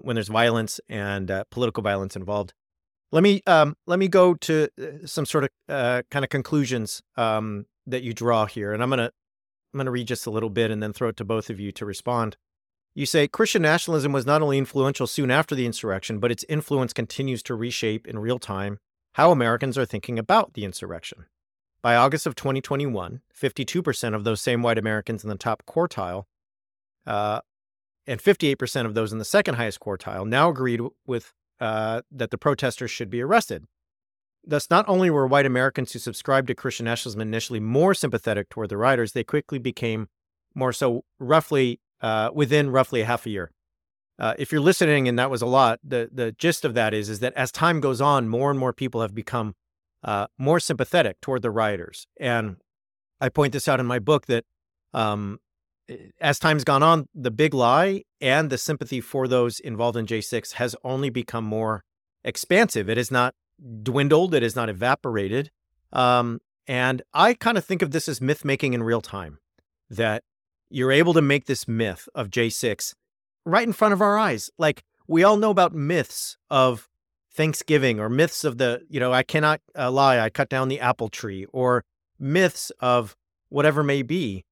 [0.00, 2.52] when there's violence and uh, political violence involved.
[3.12, 7.02] Let me um, let me go to uh, some sort of uh, kind of conclusions
[7.16, 9.10] um, that you draw here and i'm gonna
[9.72, 11.72] i'm gonna read just a little bit and then throw it to both of you
[11.72, 12.36] to respond
[12.94, 16.92] you say Christian nationalism was not only influential soon after the insurrection, but its influence
[16.92, 18.78] continues to reshape in real time
[19.14, 21.26] how Americans are thinking about the insurrection.
[21.82, 26.24] By August of 2021, 52% of those same white Americans in the top quartile
[27.06, 27.40] uh,
[28.06, 32.38] and 58% of those in the second highest quartile now agreed with uh, that the
[32.38, 33.64] protesters should be arrested.
[34.46, 38.68] Thus, not only were white Americans who subscribed to Christian nationalism initially more sympathetic toward
[38.68, 40.08] the rioters, they quickly became
[40.54, 43.50] more so roughly uh, within roughly a half a year.
[44.18, 47.08] Uh, if you're listening and that was a lot, the the gist of that is
[47.08, 49.54] is that as time goes on, more and more people have become
[50.04, 52.06] uh, more sympathetic toward the rioters.
[52.20, 52.56] And
[53.20, 54.44] I point this out in my book that
[54.92, 55.38] um,
[56.20, 60.52] as time's gone on, the big lie and the sympathy for those involved in J6
[60.52, 61.84] has only become more
[62.22, 62.90] expansive.
[62.90, 63.34] It has not
[63.82, 64.34] dwindled.
[64.34, 65.50] It has not evaporated.
[65.90, 69.38] Um, and I kind of think of this as myth making in real time.
[69.88, 70.22] That
[70.70, 72.94] you're able to make this myth of J6
[73.44, 74.50] right in front of our eyes.
[74.58, 76.88] Like we all know about myths of
[77.32, 80.80] Thanksgiving or myths of the, you know, I cannot uh, lie, I cut down the
[80.80, 81.84] apple tree or
[82.18, 83.16] myths of
[83.48, 84.44] whatever may be.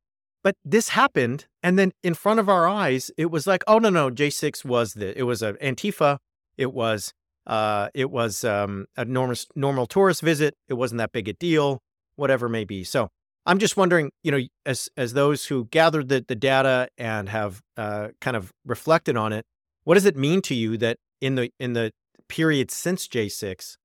[0.43, 1.47] But this happened.
[1.63, 4.95] And then in front of our eyes, it was like, oh, no, no, J6 was
[4.95, 6.19] the, it was an Antifa.
[6.57, 7.15] It was,
[7.47, 10.57] uh, it was um, a normal, normal tourist visit.
[10.69, 11.81] It wasn't that big a deal,
[12.17, 12.83] whatever may be.
[12.83, 13.11] So
[13.45, 17.61] I'm just wondering, you know, as as those who gathered the, the data and have
[17.77, 19.45] uh, kind of reflected on it,
[19.85, 21.93] what does it mean to you that in the in the
[22.29, 23.77] period since J6,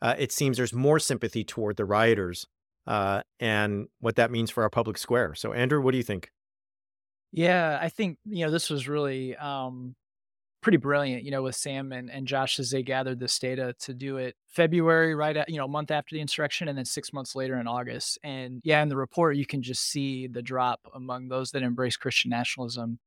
[0.00, 2.46] uh, it seems there's more sympathy toward the rioters
[2.86, 5.34] uh, and what that means for our public square.
[5.34, 6.30] So, Andrew, what do you think?
[7.32, 9.94] Yeah, I think you know this was really um,
[10.62, 11.24] pretty brilliant.
[11.24, 14.36] You know, with Sam and, and Josh as they gathered this data to do it
[14.48, 17.58] February, right at you know a month after the insurrection, and then six months later
[17.58, 18.18] in August.
[18.22, 21.96] And yeah, in the report you can just see the drop among those that embrace
[21.96, 22.98] Christian nationalism.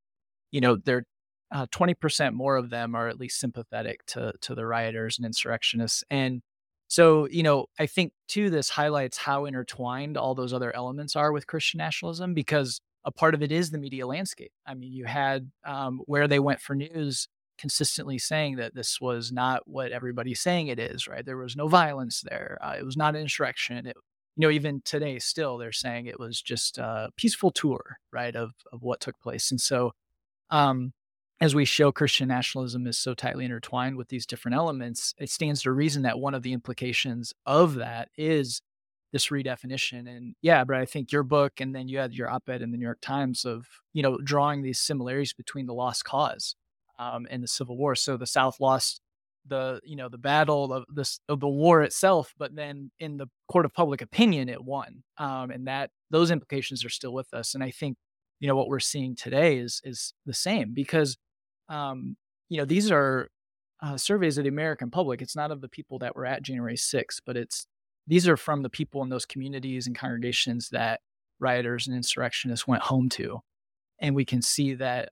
[0.52, 1.06] You know, they're
[1.52, 5.26] uh, twenty percent more of them are at least sympathetic to to the rioters and
[5.26, 6.42] insurrectionists, and
[6.88, 11.32] so, you know, I think too, this highlights how intertwined all those other elements are
[11.32, 14.52] with Christian nationalism because a part of it is the media landscape.
[14.66, 19.32] I mean, you had um, where they went for news consistently saying that this was
[19.32, 21.26] not what everybody's saying it is, right?
[21.26, 22.58] There was no violence there.
[22.62, 23.88] Uh, it was not an insurrection.
[23.88, 23.98] It,
[24.36, 28.52] you know, even today, still, they're saying it was just a peaceful tour, right, of,
[28.72, 29.50] of what took place.
[29.52, 29.92] And so,
[30.50, 30.94] um,
[31.42, 35.62] as we show Christian nationalism is so tightly intertwined with these different elements, it stands
[35.62, 38.62] to reason that one of the implications of that is
[39.12, 40.10] this redefinition.
[40.10, 42.78] And yeah, but I think your book and then you had your op-ed in the
[42.78, 46.56] New York Times of, you know, drawing these similarities between the lost cause
[47.00, 47.96] um, and the Civil War.
[47.96, 49.02] So the South lost
[49.48, 53.28] the, you know, the battle of this of the war itself, but then in the
[53.52, 55.04] court of public opinion, it won.
[55.18, 57.54] Um, and that those implications are still with us.
[57.54, 57.98] And I think,
[58.40, 61.18] you know, what we're seeing today is is the same because
[61.70, 62.16] um,
[62.50, 63.30] you know, these are
[63.82, 65.22] uh, surveys of the American public.
[65.22, 67.68] It's not of the people that were at January 6th, but it's
[68.08, 71.02] these are from the people in those communities and congregations that
[71.40, 73.42] rioters and insurrectionists went home to.
[74.00, 75.10] And we can see that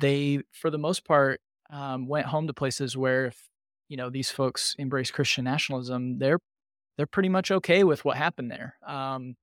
[0.00, 3.48] they, for the most part, um, went home to places where, if,
[3.88, 6.38] you know, these folks embrace Christian nationalism, they're
[6.96, 8.76] they're pretty much okay with what happened there.
[8.86, 9.36] Um,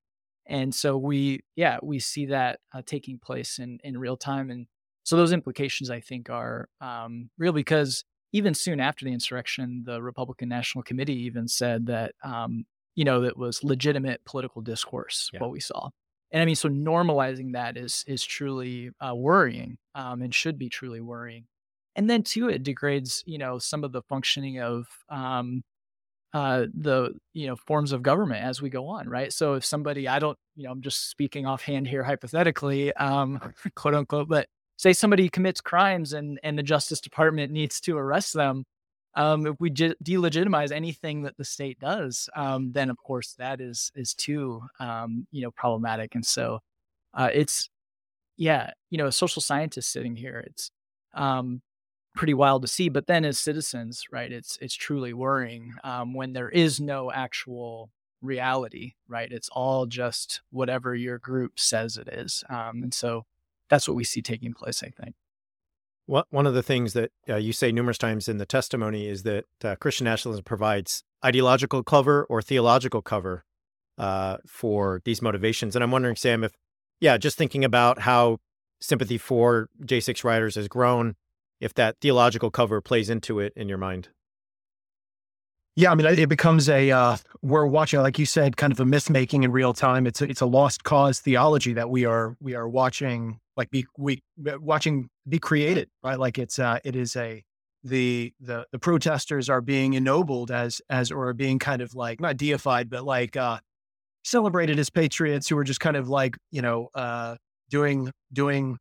[0.46, 4.50] and so we, yeah, we see that uh, taking place in in real time.
[4.50, 4.68] And
[5.04, 10.02] so those implications, I think, are um, real because even soon after the insurrection, the
[10.02, 12.66] Republican National Committee even said that um,
[12.96, 15.40] you know that was legitimate political discourse yeah.
[15.40, 15.90] what we saw,
[16.32, 20.70] and I mean, so normalizing that is is truly uh, worrying um, and should be
[20.70, 21.46] truly worrying.
[21.96, 25.64] And then too, it degrades you know some of the functioning of um,
[26.34, 29.32] uh, the you know forms of government as we go on, right?
[29.32, 33.40] So if somebody, I don't, you know, I'm just speaking offhand here hypothetically, um,
[33.76, 38.34] quote unquote, but say somebody commits crimes and and the Justice Department needs to arrest
[38.34, 38.66] them,
[39.18, 43.62] um, if we de- delegitimize anything that the state does, um, then of course that
[43.62, 46.16] is is too um, you know problematic.
[46.16, 46.60] And so
[47.14, 47.70] uh, it's
[48.38, 50.72] yeah, you know, a social scientist sitting here, it's
[51.14, 51.62] um,
[52.16, 52.90] pretty wild to see.
[52.90, 57.92] But then as citizens, right, it's it's truly worrying um, when there is no actual
[58.22, 59.32] reality, right?
[59.32, 63.26] It's all just whatever your group says it is, um, and so
[63.70, 65.16] that's what we see taking place, I think.
[66.08, 69.46] One of the things that uh, you say numerous times in the testimony is that
[69.64, 73.44] uh, Christian nationalism provides ideological cover or theological cover
[73.98, 75.76] uh, for these motivations.
[75.76, 76.54] And I'm wondering, Sam, if,
[77.02, 78.38] yeah, just thinking about how
[78.80, 81.16] sympathy for J6 rioters has grown,
[81.60, 84.10] if that theological cover plays into it in your mind.
[85.76, 88.86] Yeah, I mean, it becomes a uh, we're watching, like you said, kind of a
[88.86, 90.08] myth making in real time.
[90.08, 93.86] It's a, it's a lost cause theology that we are we are watching, like be
[93.98, 96.20] we watching be created, right?
[96.20, 97.44] Like it's uh, it is a
[97.84, 102.38] the the the protesters are being ennobled as as or being kind of like not
[102.38, 103.60] deified, but like uh,
[104.24, 107.36] celebrated as patriots who are just kind of like you know uh,
[107.70, 108.78] doing doing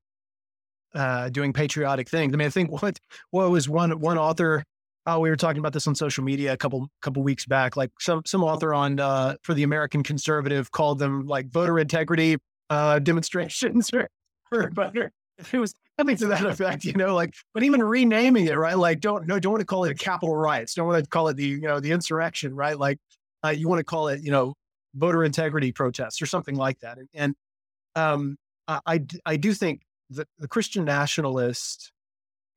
[0.95, 2.33] uh, doing patriotic things.
[2.33, 2.99] I mean, I think what
[3.31, 4.63] what was one one author
[5.09, 7.77] Oh, we were talking about this on social media a couple couple weeks back.
[7.77, 12.39] Like some some author on uh, for the American Conservative called them like voter integrity
[12.71, 14.09] uh, demonstrations or,
[14.53, 15.13] or voter.
[15.53, 17.15] It was something to that effect, you know.
[17.15, 18.77] Like, but even renaming it, right?
[18.77, 20.75] Like, don't no, don't want to call it a Capitol riots.
[20.75, 22.79] Don't want to call it the you know the insurrection, right?
[22.79, 22.99] Like,
[23.45, 24.55] uh, you want to call it you know
[24.95, 26.97] voter integrity protests or something like that.
[26.99, 27.35] And, and
[27.97, 28.37] um,
[28.69, 31.93] I I do think that the Christian nationalist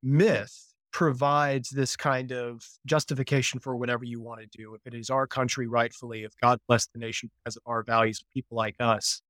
[0.02, 4.74] myth provides this kind of justification for whatever you want to do.
[4.74, 8.24] If it is our country rightfully, if God bless the nation because of our values,
[8.34, 9.22] people like us,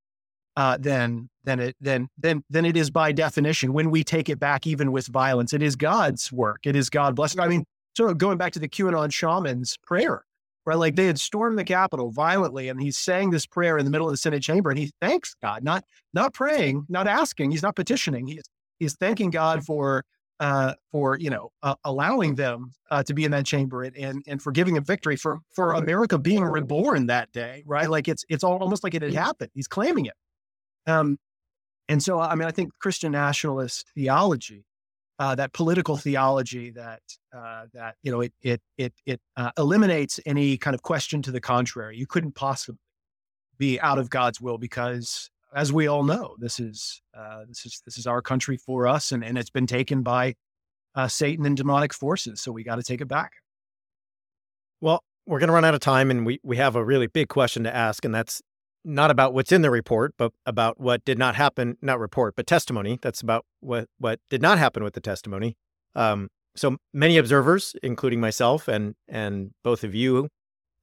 [0.57, 4.38] uh, then then it then then then it is by definition when we take it
[4.38, 6.61] back, even with violence, it is God's work.
[6.64, 7.40] It is God blessing.
[7.40, 7.64] I mean,
[7.96, 10.24] sort of going back to the QAnon shaman's prayer,
[10.66, 10.76] right?
[10.76, 14.07] Like they had stormed the Capitol violently, and he's saying this prayer in the middle
[14.07, 17.76] of the Senate chamber, and he thanks God, not not praying, not asking, he's not
[17.76, 18.26] petitioning.
[18.26, 18.44] He's
[18.78, 20.05] he's thanking God for
[20.40, 24.24] uh, for you know uh, allowing them uh, to be in that chamber and, and
[24.26, 27.88] and for giving a victory for for America being reborn that day, right?
[27.88, 29.51] Like it's it's all, almost like it had happened.
[29.55, 30.14] He's claiming it.
[30.87, 31.18] Um,
[31.89, 34.64] and so I mean, I think Christian nationalist theology
[35.20, 37.03] uh, that political theology that
[37.37, 41.31] uh, that you know it it it it uh, eliminates any kind of question to
[41.31, 41.97] the contrary.
[41.97, 42.81] You couldn't possibly
[43.59, 47.83] be out of God's will because, as we all know, this is uh, this is
[47.85, 50.37] this is our country for us, and and it's been taken by
[50.95, 52.41] uh, Satan and demonic forces.
[52.41, 53.33] So we got to take it back.
[54.81, 57.28] Well, we're going to run out of time, and we we have a really big
[57.28, 58.41] question to ask, and that's
[58.85, 61.76] not about what's in the report, but about what did not happen.
[61.83, 62.99] Not report, but testimony.
[63.01, 65.57] That's about what what did not happen with the testimony.
[65.95, 70.28] Um, so many observers, including myself and and both of you,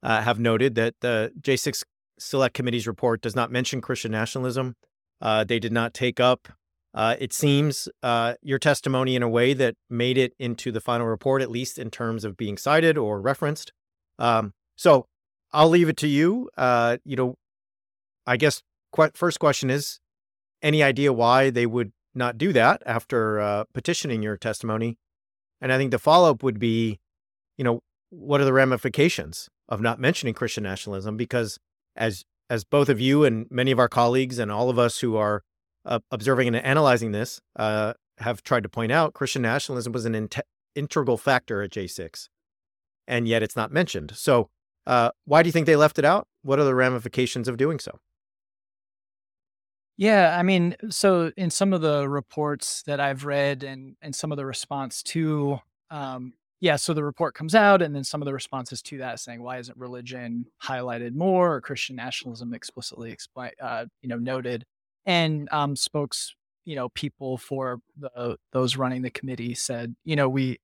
[0.02, 1.82] uh, have noted that the J6
[2.18, 4.74] Select Committee's report does not mention Christian nationalism.
[5.20, 6.48] Uh, they did not take up,
[6.94, 11.06] uh, it seems, uh, your testimony in a way that made it into the final
[11.06, 13.72] report, at least in terms of being cited or referenced.
[14.18, 15.06] Um, so
[15.52, 16.50] I'll leave it to you.
[16.56, 17.34] Uh, you know,
[18.28, 18.62] I guess
[18.92, 20.00] qu- first question is
[20.62, 24.98] any idea why they would not do that after uh, petitioning your testimony?
[25.62, 27.00] And I think the follow up would be,
[27.56, 31.16] you know, what are the ramifications of not mentioning Christian nationalism?
[31.16, 31.58] Because
[31.96, 35.16] as as both of you and many of our colleagues and all of us who
[35.16, 35.42] are
[35.84, 40.14] uh, observing and analyzing this uh, have tried to point out, Christian nationalism was an
[40.14, 40.28] in-
[40.74, 42.28] integral factor at J6,
[43.06, 44.12] and yet it's not mentioned.
[44.14, 44.48] So,
[44.86, 46.26] uh, why do you think they left it out?
[46.42, 47.98] What are the ramifications of doing so?
[49.98, 54.30] Yeah, I mean, so in some of the reports that I've read and and some
[54.30, 55.58] of the response to
[55.90, 59.18] um yeah, so the report comes out and then some of the responses to that
[59.20, 63.16] saying why isn't religion highlighted more or Christian nationalism explicitly
[63.60, 64.64] uh you know noted?
[65.06, 66.32] And um spokes
[66.64, 70.60] you know people for the those running the committee said, you know, we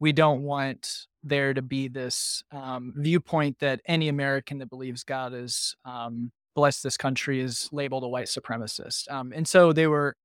[0.00, 5.32] we don't want there to be this um, viewpoint that any American that believes God
[5.34, 9.10] is um, bless this country is labeled a white supremacist.
[9.10, 10.16] Um, and so they were,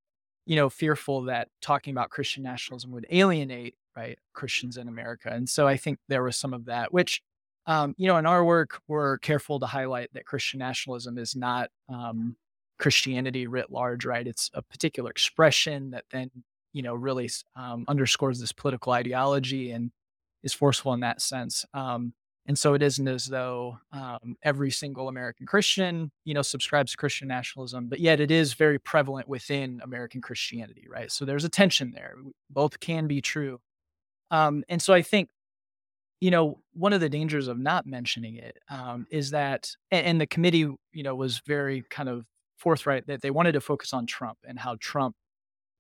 [0.46, 5.30] you know, fearful that talking about Christian nationalism would alienate right Christians in America.
[5.32, 7.22] And so I think there was some of that, which,
[7.66, 11.70] um, you know, in our work, we're careful to highlight that Christian nationalism is not
[11.90, 12.36] um,
[12.78, 14.26] Christianity writ large, right?
[14.26, 16.32] It's a particular expression that then,
[16.74, 19.92] you know, really um, underscores this political ideology and
[20.44, 21.66] is forceful in that sense.
[22.50, 26.98] And so it isn't as though um, every single American Christian, you know, subscribes to
[26.98, 31.12] Christian nationalism, but yet it is very prevalent within American Christianity, right?
[31.12, 32.16] So there's a tension there.
[32.50, 33.60] Both can be true.
[34.32, 35.30] Um, and so I think,
[36.22, 40.22] you know, one of the dangers of not mentioning it um, is that, and, and
[40.22, 42.26] the committee, you know, was very kind of
[42.58, 45.16] forthright that they wanted to focus on Trump and how Trump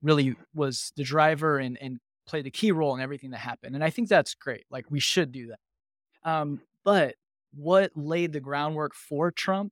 [0.03, 1.97] really was the driver and, and
[2.27, 3.73] played a key role in everything that happened.
[3.73, 4.65] And I think that's great.
[4.69, 5.57] Like we should do that.
[6.23, 7.15] Um, but
[7.53, 9.71] what laid the groundwork for Trump?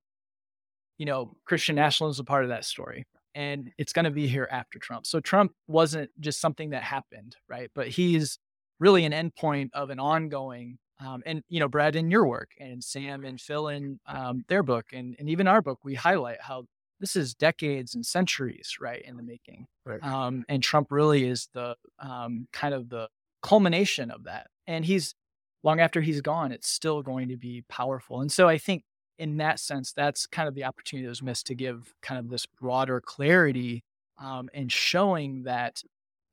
[0.98, 4.28] You know, Christian nationalism is a part of that story, and it's going to be
[4.28, 5.06] here after Trump.
[5.06, 7.70] So Trump wasn't just something that happened, right?
[7.76, 8.40] But he's
[8.80, 10.80] really an endpoint of an ongoing.
[11.00, 14.64] Um, and you know, Brad, in your work, and Sam and Phil in um, their
[14.64, 16.66] book, and and even our book, we highlight how
[17.00, 19.68] this is decades and centuries, right, in the making.
[19.86, 20.04] Right.
[20.04, 23.10] Um, and Trump really is the um, kind of the
[23.42, 24.48] culmination of that.
[24.66, 25.16] And he's
[25.64, 28.22] long after he's gone, it's still going to be powerful.
[28.22, 28.84] And so I think
[29.18, 32.30] in that sense, that's kind of the opportunity that was missed to give kind of
[32.30, 33.84] this broader clarity
[34.22, 35.82] um, and showing that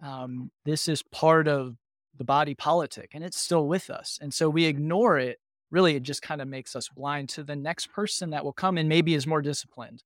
[0.02, 1.76] um, this is part of
[2.16, 4.18] the body politic and it's still with us.
[4.20, 5.38] And so we ignore it.
[5.70, 8.78] Really, it just kind of makes us blind to the next person that will come
[8.78, 10.02] and maybe is more disciplined.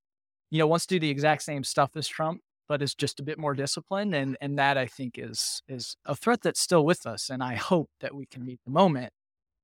[0.51, 3.23] You know, wants to do the exact same stuff as Trump, but is just a
[3.23, 4.15] bit more disciplined.
[4.15, 7.31] And and that I think is is a threat that's still with us.
[7.31, 9.13] And I hope that we can meet the moment,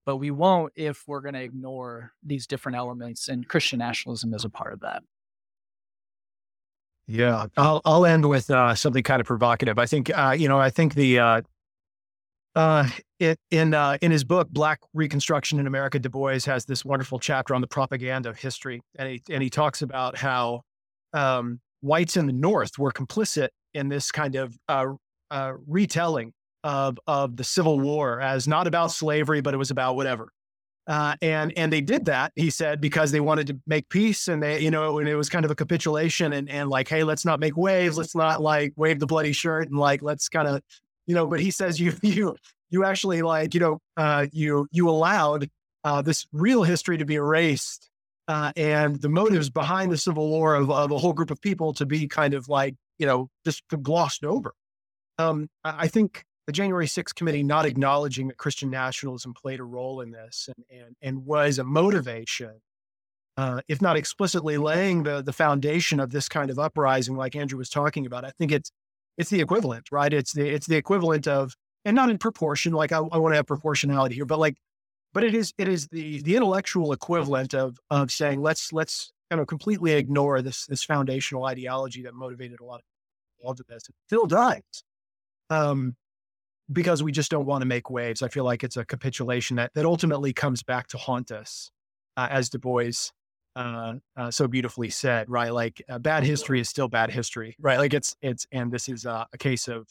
[0.06, 3.28] but we won't if we're going to ignore these different elements.
[3.28, 5.02] And Christian nationalism is a part of that.
[7.06, 9.78] Yeah, I'll I'll end with uh, something kind of provocative.
[9.78, 11.42] I think uh, you know I think the uh,
[12.54, 12.88] uh,
[13.18, 17.18] it, in uh, in his book Black Reconstruction in America, Du Bois has this wonderful
[17.18, 20.62] chapter on the propaganda of history, and he and he talks about how
[21.12, 24.86] um, whites in the North were complicit in this kind of uh,
[25.30, 26.32] uh, retelling
[26.64, 30.30] of of the Civil War as not about slavery, but it was about whatever.
[30.86, 34.42] Uh, and and they did that, he said, because they wanted to make peace, and
[34.42, 37.24] they, you know, and it was kind of a capitulation, and and like, hey, let's
[37.24, 40.62] not make waves, let's not like wave the bloody shirt, and like, let's kind of,
[41.06, 41.26] you know.
[41.26, 42.36] But he says you you
[42.70, 45.50] you actually like, you know, uh, you you allowed
[45.84, 47.90] uh, this real history to be erased
[48.28, 51.74] uh, and the motives behind the Civil War of, of, a whole group of people
[51.74, 54.54] to be kind of like, you know, just glossed over.
[55.18, 60.00] Um, I think the January 6th committee not acknowledging that Christian nationalism played a role
[60.00, 62.60] in this and, and, and was a motivation,
[63.36, 67.58] uh, if not explicitly laying the, the foundation of this kind of uprising, like Andrew
[67.58, 68.70] was talking about, I think it's,
[69.16, 70.12] it's the equivalent, right?
[70.12, 71.54] It's the it's the equivalent of,
[71.84, 72.72] and not in proportion.
[72.72, 74.56] Like I, I want to have proportionality here, but like,
[75.14, 79.40] but it is it is the the intellectual equivalent of of saying let's let's kind
[79.40, 82.82] of completely ignore this this foundational ideology that motivated a lot of
[83.38, 83.88] people to this.
[83.88, 84.60] It still does,
[85.50, 85.96] um,
[86.72, 88.22] because we just don't want to make waves.
[88.22, 91.70] I feel like it's a capitulation that that ultimately comes back to haunt us,
[92.16, 92.92] uh, as Du Bois
[93.56, 95.52] uh, uh, so beautifully said, right?
[95.52, 97.78] Like uh, bad history is still bad history, right?
[97.78, 99.86] Like it's it's and this is uh, a case of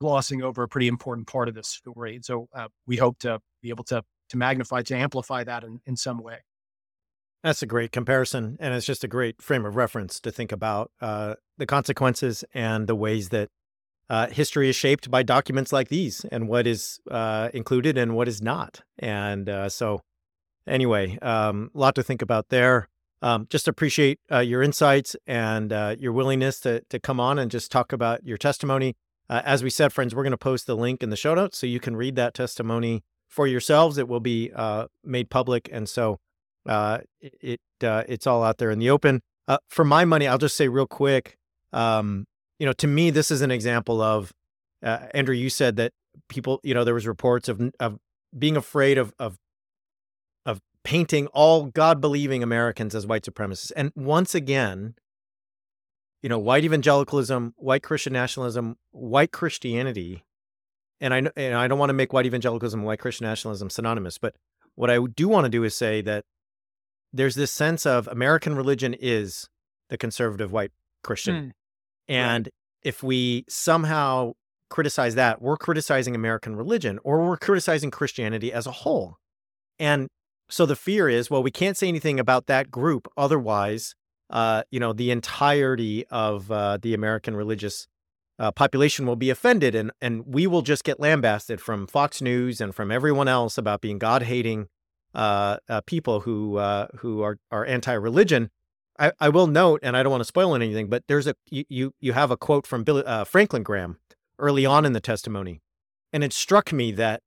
[0.00, 2.14] glossing over a pretty important part of this story.
[2.14, 5.80] And so uh, we hope to be able to to magnify to amplify that in,
[5.86, 6.38] in some way.
[7.42, 10.90] That's a great comparison, and it's just a great frame of reference to think about
[11.00, 13.48] uh, the consequences and the ways that
[14.30, 17.00] history is shaped by documents like these, and what is
[17.54, 18.82] included and what is not.
[18.98, 20.02] And so,
[20.66, 22.88] anyway, a um, lot to think about there.
[23.22, 27.50] Um, just appreciate uh, your insights and uh, your willingness to to come on and
[27.50, 28.96] just talk about your testimony.
[29.28, 31.58] Uh, as we said, friends, we're going to post the link in the show notes
[31.58, 33.96] so you can read that testimony for yourselves.
[33.98, 36.18] It will be uh, made public, and so
[36.68, 39.22] uh, it, uh, it's all out there in the open.
[39.68, 41.36] for my money, I'll just say real quick.
[41.72, 42.26] Um,
[42.58, 44.32] you know, to me, this is an example of
[44.82, 45.34] Andrew.
[45.34, 45.92] You said that
[46.28, 47.98] people, you know, there was reports of of
[48.36, 49.38] being afraid of of
[50.84, 53.72] painting all God believing Americans as white supremacists.
[53.76, 54.94] And once again,
[56.22, 60.24] you know, white evangelicalism, white Christian nationalism, white Christianity,
[61.00, 64.18] and I and I don't want to make white evangelicalism and white Christian nationalism synonymous,
[64.18, 64.34] but
[64.74, 66.24] what I do want to do is say that
[67.12, 69.48] there's this sense of American religion is
[69.88, 70.72] the conservative white
[71.02, 71.34] Christian.
[71.34, 71.52] Mm.
[72.08, 72.54] And right.
[72.82, 74.32] if we somehow
[74.68, 79.16] criticize that, we're criticizing American religion or we're criticizing Christianity as a whole.
[79.78, 80.08] And
[80.48, 83.08] so the fear is, well, we can't say anything about that group.
[83.16, 83.94] Otherwise,
[84.30, 87.88] uh, you know, the entirety of uh, the American religious
[88.40, 92.60] uh, population will be offended, and and we will just get lambasted from Fox News
[92.60, 94.68] and from everyone else about being God hating
[95.14, 98.50] uh, uh, people who uh, who are are anti religion.
[98.98, 101.92] I, I will note, and I don't want to spoil anything, but there's a you
[102.00, 103.98] you have a quote from Billy, Franklin Graham
[104.38, 105.60] early on in the testimony,
[106.10, 107.22] and it struck me that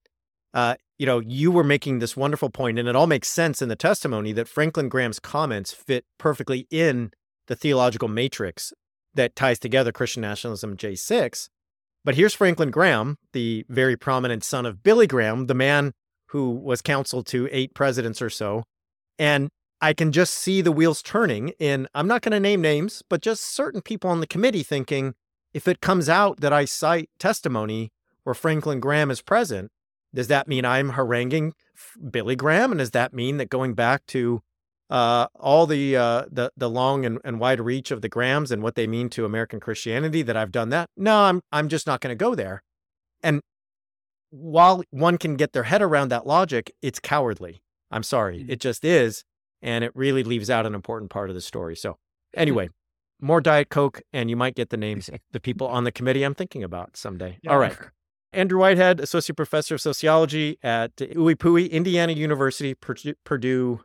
[0.53, 3.69] uh, you know, you were making this wonderful point, and it all makes sense in
[3.69, 7.11] the testimony that Franklin Graham's comments fit perfectly in
[7.47, 8.71] the theological matrix
[9.15, 11.49] that ties together Christian nationalism and J6.
[12.05, 15.93] But here's Franklin Graham, the very prominent son of Billy Graham, the man
[16.27, 18.63] who was counsel to eight presidents or so.
[19.17, 19.49] And
[19.79, 23.21] I can just see the wheels turning in, I'm not going to name names, but
[23.21, 25.13] just certain people on the committee thinking
[25.53, 27.91] if it comes out that I cite testimony
[28.23, 29.71] where Franklin Graham is present,
[30.13, 31.53] does that mean I'm haranguing
[32.11, 32.71] Billy Graham?
[32.71, 34.41] And does that mean that going back to
[34.93, 38.61] uh, all the, uh, the the long and, and wide reach of the Grahams and
[38.61, 40.87] what they mean to American Christianity that I've done that?
[40.95, 42.61] No, I'm I'm just not going to go there.
[43.23, 43.41] And
[44.29, 47.63] while one can get their head around that logic, it's cowardly.
[47.89, 48.51] I'm sorry, mm-hmm.
[48.51, 49.23] it just is,
[49.63, 51.75] and it really leaves out an important part of the story.
[51.75, 51.97] So
[52.35, 52.69] anyway,
[53.19, 56.35] more Diet Coke, and you might get the names the people on the committee I'm
[56.35, 57.39] thinking about someday.
[57.41, 57.51] Yeah.
[57.51, 57.75] All right.
[58.33, 63.81] Andrew Whitehead, Associate Professor of Sociology at IUPUI, Indiana University, Purdue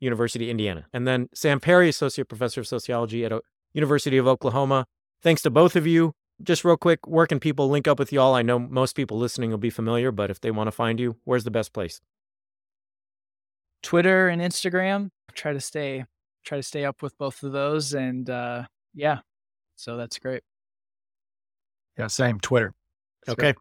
[0.00, 0.86] University, Indiana.
[0.92, 3.32] And then Sam Perry, Associate Professor of Sociology at
[3.72, 4.86] University of Oklahoma.
[5.22, 6.14] Thanks to both of you.
[6.42, 8.34] Just real quick, where can people link up with y'all?
[8.34, 11.16] I know most people listening will be familiar, but if they want to find you,
[11.24, 12.00] where's the best place?
[13.82, 15.10] Twitter and Instagram.
[15.34, 16.04] Try to stay
[16.44, 19.18] try to stay up with both of those and uh yeah.
[19.76, 20.42] So that's great.
[21.98, 22.72] Yeah, same Twitter.
[23.26, 23.52] That's okay.
[23.52, 23.56] Great.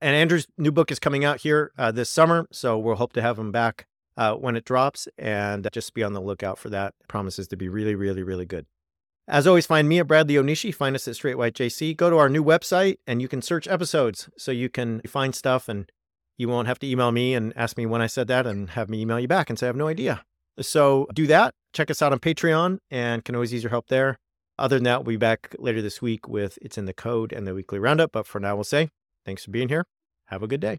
[0.00, 3.22] And Andrew's new book is coming out here uh, this summer, so we'll hope to
[3.22, 3.86] have him back
[4.16, 6.94] uh, when it drops, and just be on the lookout for that.
[7.00, 8.66] It promises to be really, really, really good.
[9.28, 10.74] As always, find me at Bradley Onishi.
[10.74, 11.96] Find us at Straight White JC.
[11.96, 15.68] Go to our new website, and you can search episodes, so you can find stuff,
[15.68, 15.90] and
[16.36, 18.88] you won't have to email me and ask me when I said that, and have
[18.88, 20.24] me email you back and say I have no idea.
[20.60, 21.54] So do that.
[21.72, 24.18] Check us out on Patreon, and can always use your help there.
[24.58, 27.46] Other than that, we'll be back later this week with It's in the Code and
[27.46, 28.12] the weekly roundup.
[28.12, 28.90] But for now, we'll say
[29.24, 29.84] Thanks for being here.
[30.26, 30.78] Have a good day.